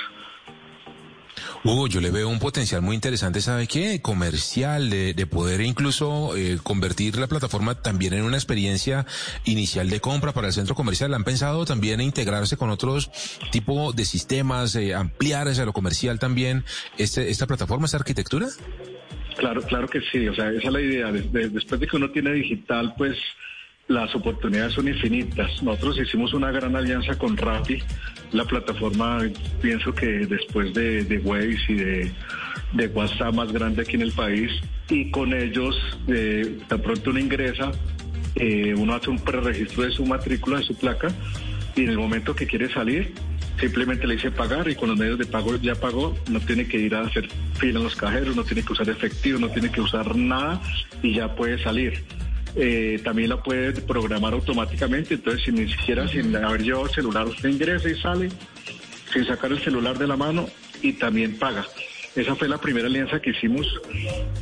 Hugo, 1.65 1.87
yo 1.87 2.03
le 2.03 2.11
veo 2.11 2.29
un 2.29 2.39
potencial 2.39 2.83
muy 2.83 2.95
interesante, 2.95 3.41
¿sabe 3.41 3.67
qué? 3.67 4.03
Comercial, 4.03 4.91
de, 4.91 5.27
poder 5.27 5.63
incluso 5.63 6.37
eh, 6.37 6.59
convertir 6.63 7.17
la 7.17 7.27
plataforma 7.27 7.75
también 7.75 8.13
en 8.13 8.25
una 8.25 8.37
experiencia 8.37 9.07
inicial 9.47 9.89
de 9.89 9.99
compra 9.99 10.33
para 10.33 10.49
el 10.49 10.53
centro 10.53 10.75
comercial. 10.75 11.15
¿Han 11.15 11.25
pensado 11.25 11.65
también 11.65 12.03
integrarse 12.03 12.59
con 12.59 12.69
otros 12.69 13.11
tipos 13.51 13.97
de 13.97 14.05
sistemas, 14.05 14.77
eh, 14.77 14.95
ampliar 14.95 15.49
hacia 15.49 15.65
lo 15.65 15.73
comercial 15.73 16.19
también 16.19 16.65
este, 16.99 17.31
esta 17.31 17.47
plataforma, 17.47 17.87
esta 17.87 17.97
arquitectura? 17.97 18.47
Claro, 19.39 19.63
claro 19.63 19.89
que 19.89 20.03
sí. 20.13 20.29
O 20.29 20.35
sea, 20.35 20.51
esa 20.51 20.67
es 20.67 20.73
la 20.73 20.81
idea. 20.83 21.11
después 21.13 21.81
de 21.81 21.87
que 21.87 21.97
uno 21.97 22.11
tiene 22.11 22.35
digital, 22.35 22.95
pues 22.99 23.17
las 23.89 24.15
oportunidades 24.15 24.75
son 24.75 24.89
infinitas. 24.89 25.63
Nosotros 25.63 25.99
hicimos 25.99 26.33
una 26.35 26.51
gran 26.51 26.75
alianza 26.77 27.19
con 27.19 27.37
Rappi, 27.37 27.83
la 28.35 28.45
plataforma, 28.45 29.21
pienso 29.63 29.95
que 29.95 30.27
después 30.27 30.75
de, 30.75 31.05
de 31.05 31.57
y 31.69 31.75
de, 31.75 32.13
de, 32.73 32.87
WhatsApp 32.89 33.33
más 33.33 33.53
grande 33.53 33.83
aquí 33.83 33.95
en 33.95 34.03
el 34.03 34.13
país, 34.13 34.51
y 34.89 35.11
con 35.11 35.33
ellos, 35.33 35.77
eh, 36.09 36.59
tan 36.69 36.83
pronto 36.83 37.11
uno 37.11 37.21
ingresa, 37.21 37.71
eh, 38.35 38.75
uno 38.77 38.95
hace 38.95 39.11
un 39.11 39.21
preregistro 39.21 39.85
de 39.85 39.93
su 39.93 40.05
matrícula, 40.05 40.59
de 40.59 40.65
su 40.65 40.75
placa, 40.75 41.15
y 41.77 41.85
en 41.85 41.91
el 41.91 41.99
momento 41.99 42.35
que 42.35 42.47
quiere 42.47 42.73
salir, 42.73 43.15
simplemente 43.61 44.07
le 44.07 44.17
dice 44.17 44.33
pagar 44.33 44.69
y 44.69 44.75
con 44.75 44.89
los 44.89 44.99
medios 44.99 45.17
de 45.19 45.27
pago 45.27 45.55
ya 45.57 45.77
pagó, 45.77 46.17
no 46.29 46.41
tiene 46.41 46.67
que 46.67 46.79
ir 46.79 46.95
a 46.97 47.03
hacer 47.03 47.29
fila 47.55 47.79
en 47.79 47.85
los 47.85 47.95
cajeros, 47.95 48.35
no 48.35 48.43
tiene 48.43 48.65
que 48.65 48.73
usar 48.73 48.89
efectivo, 48.91 49.39
no 49.39 49.49
tiene 49.49 49.71
que 49.71 49.81
usar 49.81 50.17
nada 50.17 50.61
y 51.03 51.15
ya 51.15 51.35
puede 51.37 51.63
salir. 51.63 52.03
Eh, 52.57 53.01
también 53.03 53.31
la 53.31 53.43
puede 53.43 53.73
programar 53.83 54.33
automáticamente, 54.33 55.15
entonces 55.15 55.43
si 55.45 55.53
ni 55.53 55.69
siquiera 55.71 56.07
sin 56.07 56.35
haber 56.37 56.63
llevado 56.63 56.87
el 56.87 56.93
celular 56.93 57.27
usted 57.27 57.49
ingresa 57.49 57.91
y 57.91 57.97
sale 57.97 58.29
sin 59.13 59.27
sacar 59.27 59.51
el 59.51 59.59
celular 59.61 59.99
de 59.99 60.07
la 60.07 60.17
mano 60.17 60.47
y 60.83 60.93
también 60.93 61.37
paga. 61.37 61.65
Esa 62.15 62.37
fue 62.37 62.49
la 62.49 62.59
primera 62.59 62.87
alianza 62.87 63.21
que 63.21 63.31
hicimos 63.31 63.67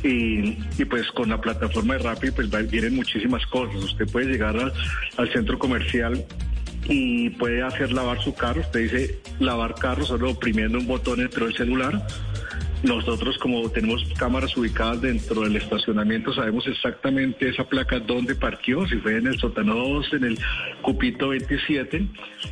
y, 0.03 0.51
pues 0.85 1.09
con 1.11 1.29
la 1.29 1.41
plataforma 1.41 1.95
de 1.95 2.03
Rappi 2.03 2.29
pues 2.29 2.49
vienen 2.69 2.95
muchísimas 2.95 3.45
cosas. 3.47 3.83
Usted 3.83 4.07
puede 4.11 4.27
llegar 4.27 4.55
al 5.17 5.33
centro 5.33 5.57
comercial 5.57 6.23
y 6.87 7.31
puede 7.31 7.63
hacer 7.63 7.91
lavar 7.91 8.21
su 8.21 8.35
carro. 8.35 8.61
Usted 8.61 8.79
dice 8.81 9.19
lavar 9.39 9.73
carro 9.73 10.05
solo 10.05 10.31
oprimiendo 10.31 10.77
un 10.77 10.85
botón 10.85 11.17
dentro 11.17 11.45
del 11.45 11.55
celular 11.55 12.05
nosotros 12.83 13.37
como 13.37 13.69
tenemos 13.69 14.03
cámaras 14.17 14.55
ubicadas 14.57 15.01
dentro 15.01 15.41
del 15.41 15.55
estacionamiento, 15.55 16.33
sabemos 16.33 16.67
exactamente 16.67 17.49
esa 17.49 17.63
placa 17.63 17.99
dónde 17.99 18.35
parqueó, 18.35 18.85
si 18.87 18.97
fue 18.97 19.17
en 19.17 19.27
el 19.27 19.39
sótano 19.39 19.75
2, 19.75 20.13
en 20.13 20.23
el 20.25 20.39
cupito 20.81 21.29
27, 21.29 22.05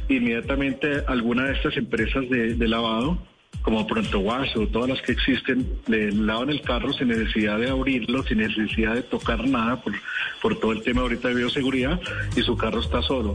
inmediatamente 0.08 1.04
alguna 1.08 1.46
de 1.46 1.54
estas 1.54 1.76
empresas 1.78 2.30
de, 2.30 2.68
lavado 2.68 3.18
como 3.62 3.86
Pronto 3.86 4.20
Wash 4.20 4.58
o 4.58 4.68
todas 4.68 4.90
las 4.90 5.02
que 5.02 5.12
existen, 5.12 5.68
le 5.88 6.12
lavan 6.12 6.50
el 6.50 6.62
carro 6.62 6.94
sin 6.94 7.10
necesidad 7.10 7.60
de 7.60 7.70
abrirlo, 7.70 8.24
sin 8.24 8.38
necesidad 8.38 8.96
de 8.96 9.04
tocar 9.04 9.46
nada 9.46 9.82
por, 9.82 9.94
por 10.42 10.60
todo 10.60 10.72
el 10.72 10.82
tema 10.82 11.02
ahorita 11.02 11.28
de 11.28 11.36
bioseguridad 11.36 12.00
y 12.36 12.42
su 12.42 12.56
carro 12.56 12.80
está 12.80 13.02
solo. 13.02 13.34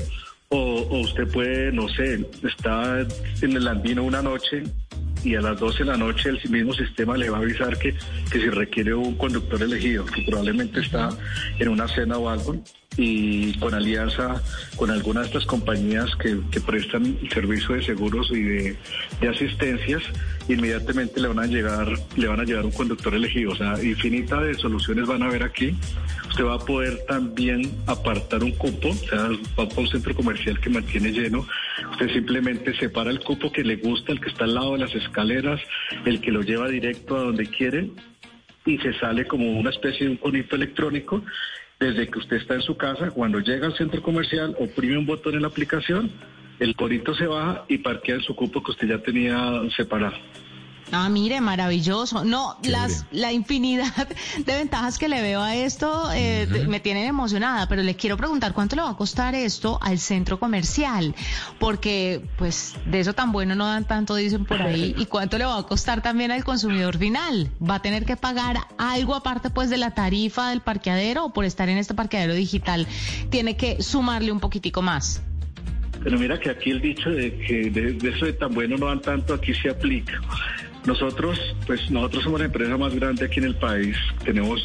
O 0.48 1.00
usted 1.00 1.28
puede, 1.30 1.70
no 1.72 1.88
sé, 1.88 2.26
está 2.42 3.06
en 3.42 3.52
el 3.52 3.68
andino 3.68 4.04
una 4.04 4.22
noche 4.22 4.62
y 5.24 5.34
a 5.34 5.40
las 5.40 5.58
12 5.58 5.78
de 5.78 5.84
la 5.84 5.96
noche 5.96 6.30
el 6.30 6.50
mismo 6.50 6.72
sistema 6.72 7.16
le 7.16 7.30
va 7.30 7.38
a 7.38 7.40
avisar 7.40 7.78
que, 7.78 7.94
que 8.30 8.40
si 8.40 8.48
requiere 8.48 8.94
un 8.94 9.16
conductor 9.16 9.62
elegido, 9.62 10.04
que 10.06 10.22
probablemente 10.22 10.80
está 10.80 11.08
en 11.58 11.68
una 11.68 11.88
cena 11.88 12.18
o 12.18 12.28
algo, 12.28 12.56
y 12.96 13.58
con 13.58 13.74
alianza 13.74 14.42
con 14.76 14.90
algunas 14.90 15.24
de 15.24 15.28
estas 15.28 15.46
compañías 15.46 16.14
que, 16.16 16.40
que 16.50 16.60
prestan 16.60 17.18
servicio 17.32 17.74
de 17.74 17.82
seguros 17.82 18.30
y 18.30 18.42
de, 18.42 18.76
de, 19.20 19.28
asistencias, 19.28 20.02
inmediatamente 20.48 21.20
le 21.20 21.28
van 21.28 21.38
a 21.38 21.46
llegar, 21.46 21.88
le 22.16 22.28
van 22.28 22.40
a 22.40 22.44
llegar 22.44 22.64
un 22.64 22.72
conductor 22.72 23.14
elegido. 23.14 23.52
O 23.52 23.56
sea, 23.56 23.82
infinita 23.82 24.40
de 24.40 24.54
soluciones 24.54 25.06
van 25.06 25.22
a 25.22 25.26
haber 25.26 25.42
aquí. 25.42 25.74
Usted 26.28 26.44
va 26.44 26.54
a 26.54 26.58
poder 26.58 26.98
también 27.06 27.70
apartar 27.86 28.44
un 28.44 28.52
cupo, 28.52 28.88
o 28.88 28.94
sea, 28.94 29.28
va 29.58 29.68
para 29.68 29.80
un 29.80 29.88
centro 29.88 30.14
comercial 30.14 30.60
que 30.60 30.70
mantiene 30.70 31.10
lleno. 31.10 31.46
Usted 31.92 32.10
simplemente 32.12 32.76
separa 32.76 33.10
el 33.10 33.20
cupo 33.20 33.50
que 33.50 33.64
le 33.64 33.76
gusta, 33.76 34.12
el 34.12 34.20
que 34.20 34.28
está 34.28 34.44
al 34.44 34.54
lado 34.54 34.72
de 34.72 34.78
las 34.78 34.94
escaleras, 34.94 35.60
el 36.04 36.20
que 36.20 36.30
lo 36.30 36.42
lleva 36.42 36.68
directo 36.68 37.16
a 37.16 37.22
donde 37.22 37.46
quiere 37.46 37.90
y 38.66 38.78
se 38.78 38.92
sale 38.98 39.26
como 39.26 39.58
una 39.58 39.70
especie 39.70 40.06
de 40.06 40.12
un 40.12 40.18
conito 40.18 40.56
electrónico 40.56 41.22
desde 41.78 42.08
que 42.08 42.18
usted 42.18 42.36
está 42.36 42.54
en 42.54 42.62
su 42.62 42.76
casa, 42.76 43.10
cuando 43.10 43.38
llega 43.40 43.66
al 43.66 43.76
centro 43.76 44.02
comercial, 44.02 44.56
oprime 44.58 44.96
un 44.96 45.06
botón 45.06 45.34
en 45.34 45.42
la 45.42 45.48
aplicación, 45.48 46.10
el 46.58 46.74
corito 46.74 47.14
se 47.14 47.26
baja 47.26 47.64
y 47.68 47.78
parquea 47.78 48.16
en 48.16 48.22
su 48.22 48.34
cupo 48.34 48.62
que 48.62 48.72
usted 48.72 48.88
ya 48.88 48.98
tenía 49.02 49.60
separado. 49.76 50.16
Ah, 50.92 51.08
mire, 51.08 51.40
maravilloso. 51.40 52.24
No, 52.24 52.56
las, 52.62 53.06
la 53.10 53.32
infinidad 53.32 54.08
de 54.38 54.56
ventajas 54.56 54.98
que 54.98 55.08
le 55.08 55.20
veo 55.20 55.42
a 55.42 55.56
esto 55.56 56.10
eh, 56.14 56.46
me 56.68 56.80
tienen 56.80 57.06
emocionada, 57.06 57.68
pero 57.68 57.82
le 57.82 57.96
quiero 57.96 58.16
preguntar 58.16 58.52
cuánto 58.52 58.76
le 58.76 58.82
va 58.82 58.90
a 58.90 58.96
costar 58.96 59.34
esto 59.34 59.78
al 59.82 59.98
centro 59.98 60.38
comercial, 60.38 61.14
porque 61.58 62.24
pues 62.38 62.74
de 62.86 63.00
eso 63.00 63.14
tan 63.14 63.32
bueno 63.32 63.54
no 63.54 63.66
dan 63.66 63.84
tanto, 63.84 64.14
dicen 64.14 64.44
por 64.44 64.62
ahí, 64.62 64.94
y 64.96 65.06
cuánto 65.06 65.38
le 65.38 65.44
va 65.44 65.58
a 65.58 65.62
costar 65.64 66.02
también 66.02 66.30
al 66.30 66.44
consumidor 66.44 66.98
final. 66.98 67.50
¿Va 67.68 67.76
a 67.76 67.82
tener 67.82 68.04
que 68.04 68.16
pagar 68.16 68.58
algo 68.78 69.14
aparte 69.14 69.50
pues 69.50 69.70
de 69.70 69.78
la 69.78 69.92
tarifa 69.92 70.50
del 70.50 70.60
parqueadero 70.60 71.26
o 71.26 71.32
por 71.32 71.44
estar 71.44 71.68
en 71.68 71.78
este 71.78 71.94
parqueadero 71.94 72.34
digital 72.34 72.86
tiene 73.30 73.56
que 73.56 73.82
sumarle 73.82 74.30
un 74.30 74.40
poquitico 74.40 74.82
más? 74.82 75.22
Pero 76.06 76.20
mira 76.20 76.38
que 76.38 76.50
aquí 76.50 76.70
el 76.70 76.80
dicho 76.80 77.10
de 77.10 77.36
que 77.36 77.68
de, 77.68 78.08
eso 78.08 78.26
de 78.26 78.32
tan 78.34 78.54
bueno 78.54 78.76
no 78.78 78.86
dan 78.86 79.00
tanto, 79.00 79.34
aquí 79.34 79.52
se 79.52 79.70
aplica. 79.70 80.20
Nosotros, 80.86 81.36
pues 81.66 81.90
nosotros 81.90 82.22
somos 82.22 82.38
la 82.38 82.46
empresa 82.46 82.76
más 82.76 82.94
grande 82.94 83.24
aquí 83.24 83.40
en 83.40 83.46
el 83.46 83.56
país, 83.56 83.96
tenemos 84.24 84.64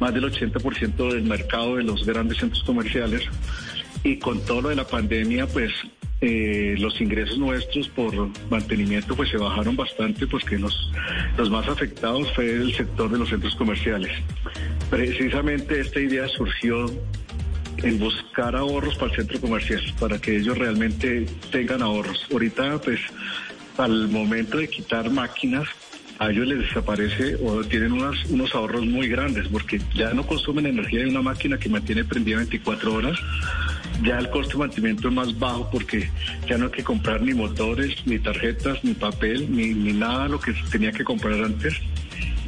más 0.00 0.12
del 0.12 0.24
80% 0.24 1.12
del 1.12 1.22
mercado 1.22 1.76
de 1.76 1.84
los 1.84 2.04
grandes 2.04 2.38
centros 2.38 2.64
comerciales 2.64 3.22
y 4.02 4.16
con 4.16 4.44
todo 4.44 4.62
lo 4.62 4.68
de 4.70 4.74
la 4.74 4.84
pandemia, 4.84 5.46
pues 5.46 5.70
eh, 6.22 6.74
los 6.76 7.00
ingresos 7.00 7.38
nuestros 7.38 7.88
por 7.90 8.12
mantenimiento 8.50 9.14
pues 9.14 9.30
se 9.30 9.36
bajaron 9.36 9.76
bastante, 9.76 10.26
pues 10.26 10.44
que 10.44 10.58
los, 10.58 10.90
los 11.38 11.50
más 11.50 11.68
afectados 11.68 12.32
fue 12.34 12.50
el 12.50 12.74
sector 12.74 13.08
de 13.12 13.18
los 13.18 13.28
centros 13.28 13.54
comerciales. 13.54 14.10
Precisamente 14.90 15.78
esta 15.78 16.00
idea 16.00 16.26
surgió 16.26 16.86
en 17.78 17.98
buscar 17.98 18.56
ahorros 18.56 18.96
para 18.96 19.12
el 19.12 19.16
centro 19.16 19.40
comercial, 19.40 19.82
para 19.98 20.18
que 20.18 20.36
ellos 20.36 20.56
realmente 20.58 21.26
tengan 21.50 21.82
ahorros. 21.82 22.26
Ahorita 22.30 22.80
pues 22.80 23.00
al 23.78 24.08
momento 24.08 24.58
de 24.58 24.68
quitar 24.68 25.10
máquinas, 25.10 25.68
a 26.20 26.30
ellos 26.30 26.46
les 26.46 26.58
desaparece 26.58 27.36
o 27.42 27.64
tienen 27.64 27.92
unas, 27.92 28.26
unos 28.26 28.54
ahorros 28.54 28.84
muy 28.84 29.08
grandes 29.08 29.48
porque 29.48 29.80
ya 29.94 30.12
no 30.12 30.26
consumen 30.26 30.66
energía 30.66 31.00
de 31.00 31.08
una 31.08 31.22
máquina 31.22 31.56
que 31.58 31.70
mantiene 31.70 32.04
prendida 32.04 32.36
24 32.36 32.92
horas. 32.92 33.18
Ya 34.02 34.18
el 34.18 34.28
costo 34.28 34.52
de 34.52 34.58
mantenimiento 34.58 35.08
es 35.08 35.14
más 35.14 35.38
bajo 35.38 35.70
porque 35.70 36.10
ya 36.46 36.58
no 36.58 36.66
hay 36.66 36.72
que 36.72 36.84
comprar 36.84 37.22
ni 37.22 37.32
motores, 37.32 38.06
ni 38.06 38.18
tarjetas, 38.18 38.84
ni 38.84 38.92
papel, 38.92 39.50
ni, 39.50 39.72
ni 39.72 39.94
nada 39.94 40.28
lo 40.28 40.38
que 40.38 40.52
tenía 40.70 40.92
que 40.92 41.04
comprar 41.04 41.42
antes. 41.42 41.74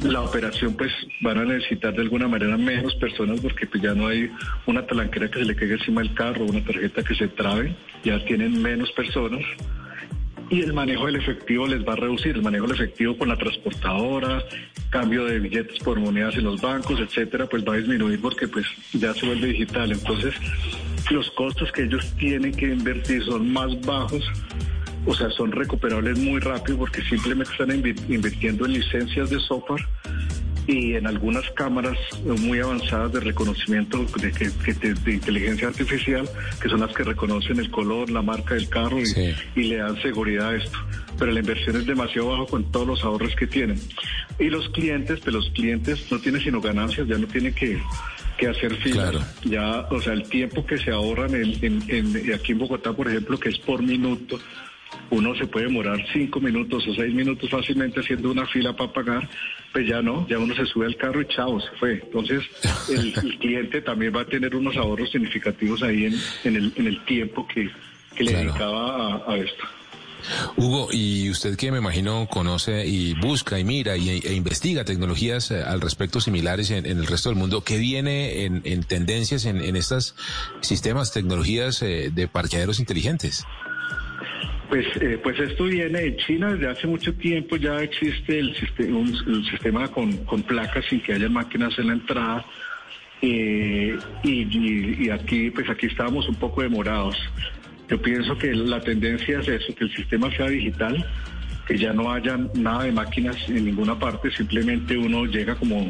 La 0.01 0.21
operación 0.21 0.75
pues 0.75 0.91
van 1.21 1.37
a 1.37 1.45
necesitar 1.45 1.93
de 1.93 2.01
alguna 2.01 2.27
manera 2.27 2.57
menos 2.57 2.95
personas 2.95 3.39
porque 3.39 3.67
pues 3.67 3.81
ya 3.81 3.93
no 3.93 4.07
hay 4.07 4.29
una 4.65 4.85
talanquera 4.85 5.29
que 5.29 5.39
se 5.39 5.45
le 5.45 5.55
caiga 5.55 5.75
encima 5.75 6.01
del 6.01 6.13
carro, 6.13 6.45
una 6.45 6.63
tarjeta 6.63 7.03
que 7.03 7.15
se 7.15 7.27
trabe, 7.29 7.75
ya 8.03 8.23
tienen 8.25 8.61
menos 8.61 8.91
personas 8.91 9.41
y 10.49 10.61
el 10.61 10.73
manejo 10.73 11.07
del 11.07 11.15
efectivo 11.15 11.67
les 11.67 11.87
va 11.87 11.93
a 11.93 11.95
reducir, 11.95 12.35
el 12.35 12.43
manejo 12.43 12.67
del 12.67 12.75
efectivo 12.75 13.17
con 13.17 13.29
la 13.29 13.37
transportadora, 13.37 14.43
cambio 14.89 15.25
de 15.25 15.39
billetes 15.39 15.79
por 15.79 15.99
monedas 15.99 16.35
en 16.35 16.43
los 16.43 16.61
bancos, 16.61 16.99
etcétera, 16.99 17.47
pues 17.47 17.63
va 17.67 17.73
a 17.73 17.77
disminuir 17.77 18.21
porque 18.21 18.47
pues 18.47 18.65
ya 18.93 19.13
se 19.13 19.25
vuelve 19.25 19.47
digital. 19.47 19.91
Entonces, 19.91 20.35
los 21.09 21.31
costos 21.31 21.71
que 21.71 21.83
ellos 21.83 22.13
tienen 22.17 22.53
que 22.53 22.67
invertir 22.67 23.23
son 23.23 23.51
más 23.51 23.79
bajos, 23.81 24.23
o 25.05 25.13
sea, 25.13 25.29
son 25.31 25.51
recuperables 25.51 26.17
muy 26.17 26.39
rápido 26.39 26.77
porque 26.79 27.01
simplemente 27.03 27.51
están 27.51 27.71
invirtiendo 27.71 28.65
en 28.65 28.73
licencias 28.73 29.29
de 29.29 29.39
software 29.39 29.85
y 30.67 30.95
en 30.95 31.07
algunas 31.07 31.49
cámaras 31.51 31.97
muy 32.23 32.59
avanzadas 32.59 33.11
de 33.11 33.19
reconocimiento 33.19 34.05
de, 34.15 34.95
de, 35.03 35.13
inteligencia 35.13 35.67
artificial, 35.67 36.29
que 36.61 36.69
son 36.69 36.79
las 36.79 36.93
que 36.93 37.03
reconocen 37.03 37.59
el 37.59 37.69
color, 37.69 38.09
la 38.09 38.21
marca 38.21 38.55
del 38.55 38.69
carro 38.69 38.97
y, 39.55 39.63
le 39.63 39.77
dan 39.77 40.01
seguridad 40.01 40.49
a 40.49 40.55
esto. 40.55 40.77
Pero 41.19 41.31
la 41.31 41.39
inversión 41.39 41.75
es 41.75 41.85
demasiado 41.85 42.29
baja 42.29 42.45
con 42.45 42.71
todos 42.71 42.87
los 42.87 43.03
ahorros 43.03 43.35
que 43.35 43.45
tienen. 43.45 43.79
Y 44.39 44.45
los 44.45 44.69
clientes, 44.69 45.19
pues 45.19 45.35
los 45.35 45.49
clientes 45.49 46.09
no 46.11 46.19
tienen 46.19 46.41
sino 46.41 46.61
ganancias, 46.61 47.07
ya 47.07 47.17
no 47.17 47.27
tienen 47.27 47.53
que 47.53 47.79
que 48.37 48.47
hacer 48.47 48.75
fila. 48.77 49.11
Ya, 49.43 49.87
o 49.91 50.01
sea, 50.01 50.13
el 50.13 50.23
tiempo 50.23 50.65
que 50.65 50.79
se 50.79 50.91
ahorran 50.91 51.35
en, 51.35 51.83
en, 51.87 52.33
aquí 52.33 52.53
en 52.53 52.57
Bogotá, 52.57 52.91
por 52.91 53.07
ejemplo, 53.07 53.39
que 53.39 53.49
es 53.49 53.59
por 53.59 53.83
minuto, 53.83 54.39
uno 55.09 55.35
se 55.35 55.47
puede 55.47 55.67
demorar 55.67 56.03
cinco 56.11 56.39
minutos 56.39 56.87
o 56.87 56.93
seis 56.93 57.13
minutos 57.13 57.49
fácilmente 57.49 57.99
haciendo 57.99 58.31
una 58.31 58.45
fila 58.47 58.75
para 58.75 58.91
pagar, 58.91 59.29
pues 59.71 59.87
ya 59.87 60.01
no, 60.01 60.27
ya 60.27 60.39
uno 60.39 60.55
se 60.55 60.65
sube 60.65 60.85
al 60.85 60.97
carro 60.97 61.21
y 61.21 61.27
chao, 61.27 61.59
se 61.59 61.69
fue. 61.77 61.93
Entonces, 62.03 62.43
el, 62.89 63.13
cliente 63.39 63.81
también 63.81 64.15
va 64.15 64.21
a 64.21 64.25
tener 64.25 64.55
unos 64.55 64.75
ahorros 64.75 65.11
significativos 65.11 65.83
ahí 65.83 66.05
en, 66.43 66.55
el, 66.55 66.73
en 66.75 66.87
el 66.87 67.03
tiempo 67.05 67.47
que, 67.47 67.69
le 68.19 68.31
dedicaba 68.31 69.23
a, 69.27 69.37
esto. 69.37 69.63
Hugo, 70.55 70.89
y 70.91 71.29
usted 71.29 71.57
que 71.57 71.71
me 71.71 71.79
imagino 71.79 72.27
conoce 72.29 72.85
y 72.85 73.13
busca 73.15 73.59
y 73.59 73.65
mira 73.65 73.97
y, 73.97 74.09
e 74.09 74.33
investiga 74.33 74.85
tecnologías 74.85 75.51
eh, 75.51 75.61
al 75.61 75.81
respecto 75.81 76.21
similares 76.21 76.71
en, 76.71 76.85
el 76.85 77.05
resto 77.07 77.29
del 77.29 77.37
mundo, 77.37 77.63
¿qué 77.63 77.77
viene 77.77 78.45
en, 78.45 78.83
tendencias 78.83 79.45
en, 79.45 79.75
estos 79.75 80.15
sistemas, 80.61 81.11
tecnologías 81.11 81.81
eh, 81.81 82.09
de 82.13 82.27
parqueaderos 82.27 82.79
inteligentes? 82.79 83.45
Pues, 84.73 84.87
eh, 85.01 85.19
pues 85.21 85.39
esto 85.39 85.65
viene 85.65 86.01
de 86.01 86.15
China 86.15 86.51
desde 86.51 86.67
hace 86.67 86.87
mucho 86.87 87.13
tiempo, 87.13 87.57
ya 87.57 87.83
existe 87.83 88.39
el, 88.39 88.55
sistema, 88.55 88.97
un, 88.97 89.45
sistema 89.45 89.87
con, 89.87 90.17
placas 90.47 90.83
sin 90.89 90.99
que 90.99 91.13
haya 91.13 91.29
máquinas 91.29 91.77
en 91.77 91.87
la 91.89 91.93
entrada. 91.93 92.43
Eh, 93.21 93.95
y, 94.23 95.09
aquí, 95.11 95.51
pues 95.51 95.69
aquí 95.69 95.85
estábamos 95.85 96.27
un 96.27 96.33
poco 96.33 96.63
demorados. 96.63 97.15
Yo 97.87 98.01
pienso 98.01 98.35
que 98.35 98.51
la 98.55 98.81
tendencia 98.81 99.41
es 99.41 99.47
eso, 99.47 99.75
que 99.75 99.83
el 99.83 99.95
sistema 99.95 100.35
sea 100.35 100.47
digital, 100.47 101.05
que 101.67 101.77
ya 101.77 101.93
no 101.93 102.11
haya 102.11 102.39
nada 102.55 102.85
de 102.85 102.93
máquinas 102.93 103.37
en 103.49 103.65
ninguna 103.65 103.99
parte, 103.99 104.31
simplemente 104.31 104.97
uno 104.97 105.25
llega 105.25 105.53
como 105.53 105.87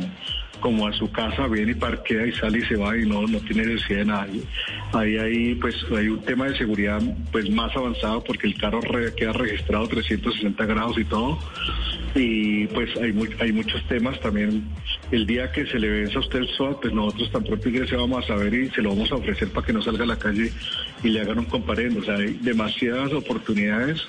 como 0.63 0.87
a 0.87 0.93
su 0.93 1.11
casa, 1.11 1.45
viene 1.47 1.73
y 1.73 1.75
parquea 1.75 2.25
y 2.25 2.31
sale 2.31 2.59
y 2.59 2.61
se 2.61 2.77
va 2.77 2.97
y 2.97 3.05
no, 3.05 3.27
no 3.27 3.37
tiene 3.39 3.65
necesidad 3.65 3.99
de 3.99 4.05
nadie. 4.05 4.41
Ahí 4.93 5.17
hay, 5.17 5.55
pues, 5.55 5.75
hay 5.91 6.07
un 6.07 6.21
tema 6.21 6.45
de 6.45 6.57
seguridad 6.57 7.01
pues 7.33 7.49
más 7.49 7.75
avanzado 7.75 8.23
porque 8.23 8.47
el 8.47 8.57
carro 8.57 8.79
queda 9.13 9.33
registrado 9.33 9.89
360 9.89 10.65
grados 10.65 10.97
y 10.97 11.03
todo. 11.03 11.37
Y 12.15 12.67
pues 12.67 12.95
hay, 12.95 13.13
hay 13.41 13.51
muchos 13.51 13.85
temas 13.89 14.17
también. 14.21 14.63
El 15.11 15.27
día 15.27 15.51
que 15.51 15.65
se 15.65 15.77
le 15.79 15.89
vence 15.89 16.15
a 16.15 16.21
usted 16.21 16.39
el 16.39 16.47
SOAT, 16.47 16.79
pues 16.81 16.93
nosotros 16.93 17.29
tan 17.33 17.43
pronto 17.43 17.67
ingrese 17.67 17.97
vamos 17.97 18.23
a 18.23 18.27
saber 18.29 18.53
y 18.53 18.69
se 18.69 18.81
lo 18.81 18.91
vamos 18.91 19.11
a 19.11 19.15
ofrecer 19.15 19.49
para 19.49 19.67
que 19.67 19.73
no 19.73 19.81
salga 19.81 20.05
a 20.05 20.07
la 20.07 20.17
calle 20.17 20.49
y 21.03 21.09
le 21.09 21.19
hagan 21.19 21.39
un 21.39 21.45
comparendo. 21.45 21.99
O 21.99 22.03
sea, 22.05 22.15
hay 22.15 22.39
demasiadas 22.41 23.11
oportunidades 23.11 24.01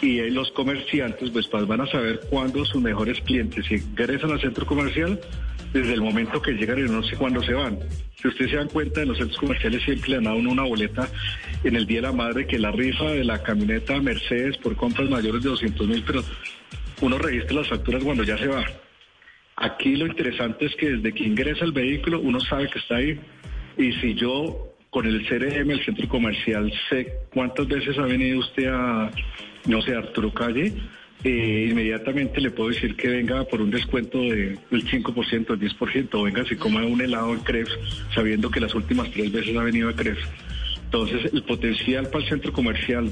y 0.00 0.30
los 0.30 0.52
comerciantes 0.52 1.30
pues, 1.30 1.50
van 1.50 1.80
a 1.80 1.86
saber 1.86 2.20
cuándo 2.30 2.64
sus 2.64 2.80
mejores 2.80 3.20
clientes 3.22 3.68
ingresan 3.68 4.30
al 4.30 4.40
centro 4.40 4.64
comercial 4.64 5.18
desde 5.76 5.94
el 5.94 6.00
momento 6.00 6.40
que 6.40 6.52
llegan 6.52 6.78
y 6.78 6.82
no 6.82 7.02
sé 7.02 7.16
cuándo 7.16 7.42
se 7.42 7.54
van. 7.54 7.78
Si 8.20 8.28
ustedes 8.28 8.50
se 8.50 8.56
dan 8.56 8.68
cuenta, 8.68 9.02
en 9.02 9.08
los 9.08 9.18
centros 9.18 9.38
comerciales 9.38 9.82
siempre 9.82 10.18
le 10.18 10.28
a 10.28 10.34
uno 10.34 10.50
una 10.50 10.62
boleta 10.62 11.08
en 11.62 11.76
el 11.76 11.86
Día 11.86 11.98
de 11.98 12.08
la 12.08 12.12
Madre 12.12 12.46
que 12.46 12.58
la 12.58 12.70
rifa 12.70 13.10
de 13.10 13.24
la 13.24 13.42
camioneta 13.42 14.00
Mercedes 14.00 14.56
por 14.58 14.76
compras 14.76 15.08
mayores 15.10 15.42
de 15.42 15.50
200 15.50 15.86
mil, 15.86 16.02
pero 16.06 16.22
uno 17.00 17.18
registra 17.18 17.56
las 17.56 17.68
facturas 17.68 18.02
cuando 18.02 18.24
ya 18.24 18.38
se 18.38 18.46
va. 18.46 18.64
Aquí 19.56 19.96
lo 19.96 20.06
interesante 20.06 20.66
es 20.66 20.76
que 20.76 20.90
desde 20.90 21.12
que 21.12 21.24
ingresa 21.24 21.64
el 21.64 21.72
vehículo 21.72 22.20
uno 22.20 22.40
sabe 22.40 22.68
que 22.68 22.78
está 22.78 22.96
ahí 22.96 23.18
y 23.78 23.92
si 23.94 24.14
yo 24.14 24.74
con 24.90 25.06
el 25.06 25.26
CRM, 25.26 25.70
el 25.70 25.84
centro 25.84 26.08
comercial, 26.08 26.72
sé 26.88 27.12
cuántas 27.32 27.68
veces 27.68 27.98
ha 27.98 28.02
venido 28.02 28.38
usted 28.38 28.66
a, 28.68 29.10
no 29.66 29.82
sé, 29.82 29.94
Arturo 29.94 30.32
Calle, 30.32 30.72
eh, 31.26 31.68
inmediatamente 31.70 32.40
le 32.40 32.50
puedo 32.50 32.70
decir 32.70 32.94
que 32.96 33.08
venga 33.08 33.44
por 33.44 33.60
un 33.60 33.70
descuento 33.70 34.18
de, 34.18 34.58
del 34.70 34.86
5%, 34.86 35.56
del 35.56 35.70
10%, 35.70 36.08
o 36.12 36.22
venga 36.22 36.44
si 36.44 36.54
coma 36.56 36.84
un 36.84 37.00
helado 37.00 37.32
en 37.34 37.40
Cref, 37.40 37.68
sabiendo 38.14 38.50
que 38.50 38.60
las 38.60 38.74
últimas 38.74 39.10
tres 39.10 39.32
veces 39.32 39.56
ha 39.56 39.62
venido 39.62 39.88
a 39.88 39.92
Cref. 39.92 40.18
Entonces, 40.84 41.32
el 41.32 41.42
potencial 41.42 42.06
para 42.06 42.22
el 42.22 42.30
centro 42.30 42.52
comercial 42.52 43.10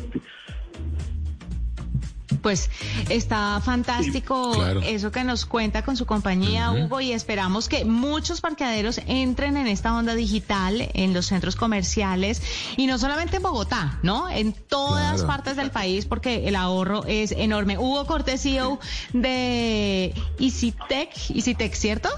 pues 2.44 2.70
está 3.08 3.58
fantástico 3.64 4.52
eso 4.84 5.10
que 5.10 5.24
nos 5.24 5.46
cuenta 5.46 5.80
con 5.80 5.96
su 5.96 6.04
compañía, 6.04 6.72
Hugo, 6.72 7.00
y 7.00 7.12
esperamos 7.12 7.70
que 7.70 7.86
muchos 7.86 8.42
parqueaderos 8.42 9.00
entren 9.06 9.56
en 9.56 9.66
esta 9.66 9.96
onda 9.96 10.14
digital 10.14 10.90
en 10.92 11.14
los 11.14 11.24
centros 11.24 11.56
comerciales 11.56 12.42
y 12.76 12.86
no 12.86 12.98
solamente 12.98 13.38
en 13.38 13.42
Bogotá, 13.44 13.98
¿no? 14.02 14.28
En 14.28 14.52
todas 14.52 15.24
partes 15.24 15.56
del 15.56 15.70
país 15.70 16.04
porque 16.04 16.46
el 16.46 16.54
ahorro 16.54 17.06
es 17.06 17.32
enorme. 17.32 17.78
Hugo 17.78 18.04
Cortés, 18.04 18.42
CEO 18.42 18.78
de 19.14 20.12
EasyTech, 20.38 21.30
EasyTech, 21.34 21.72
¿cierto? 21.72 22.10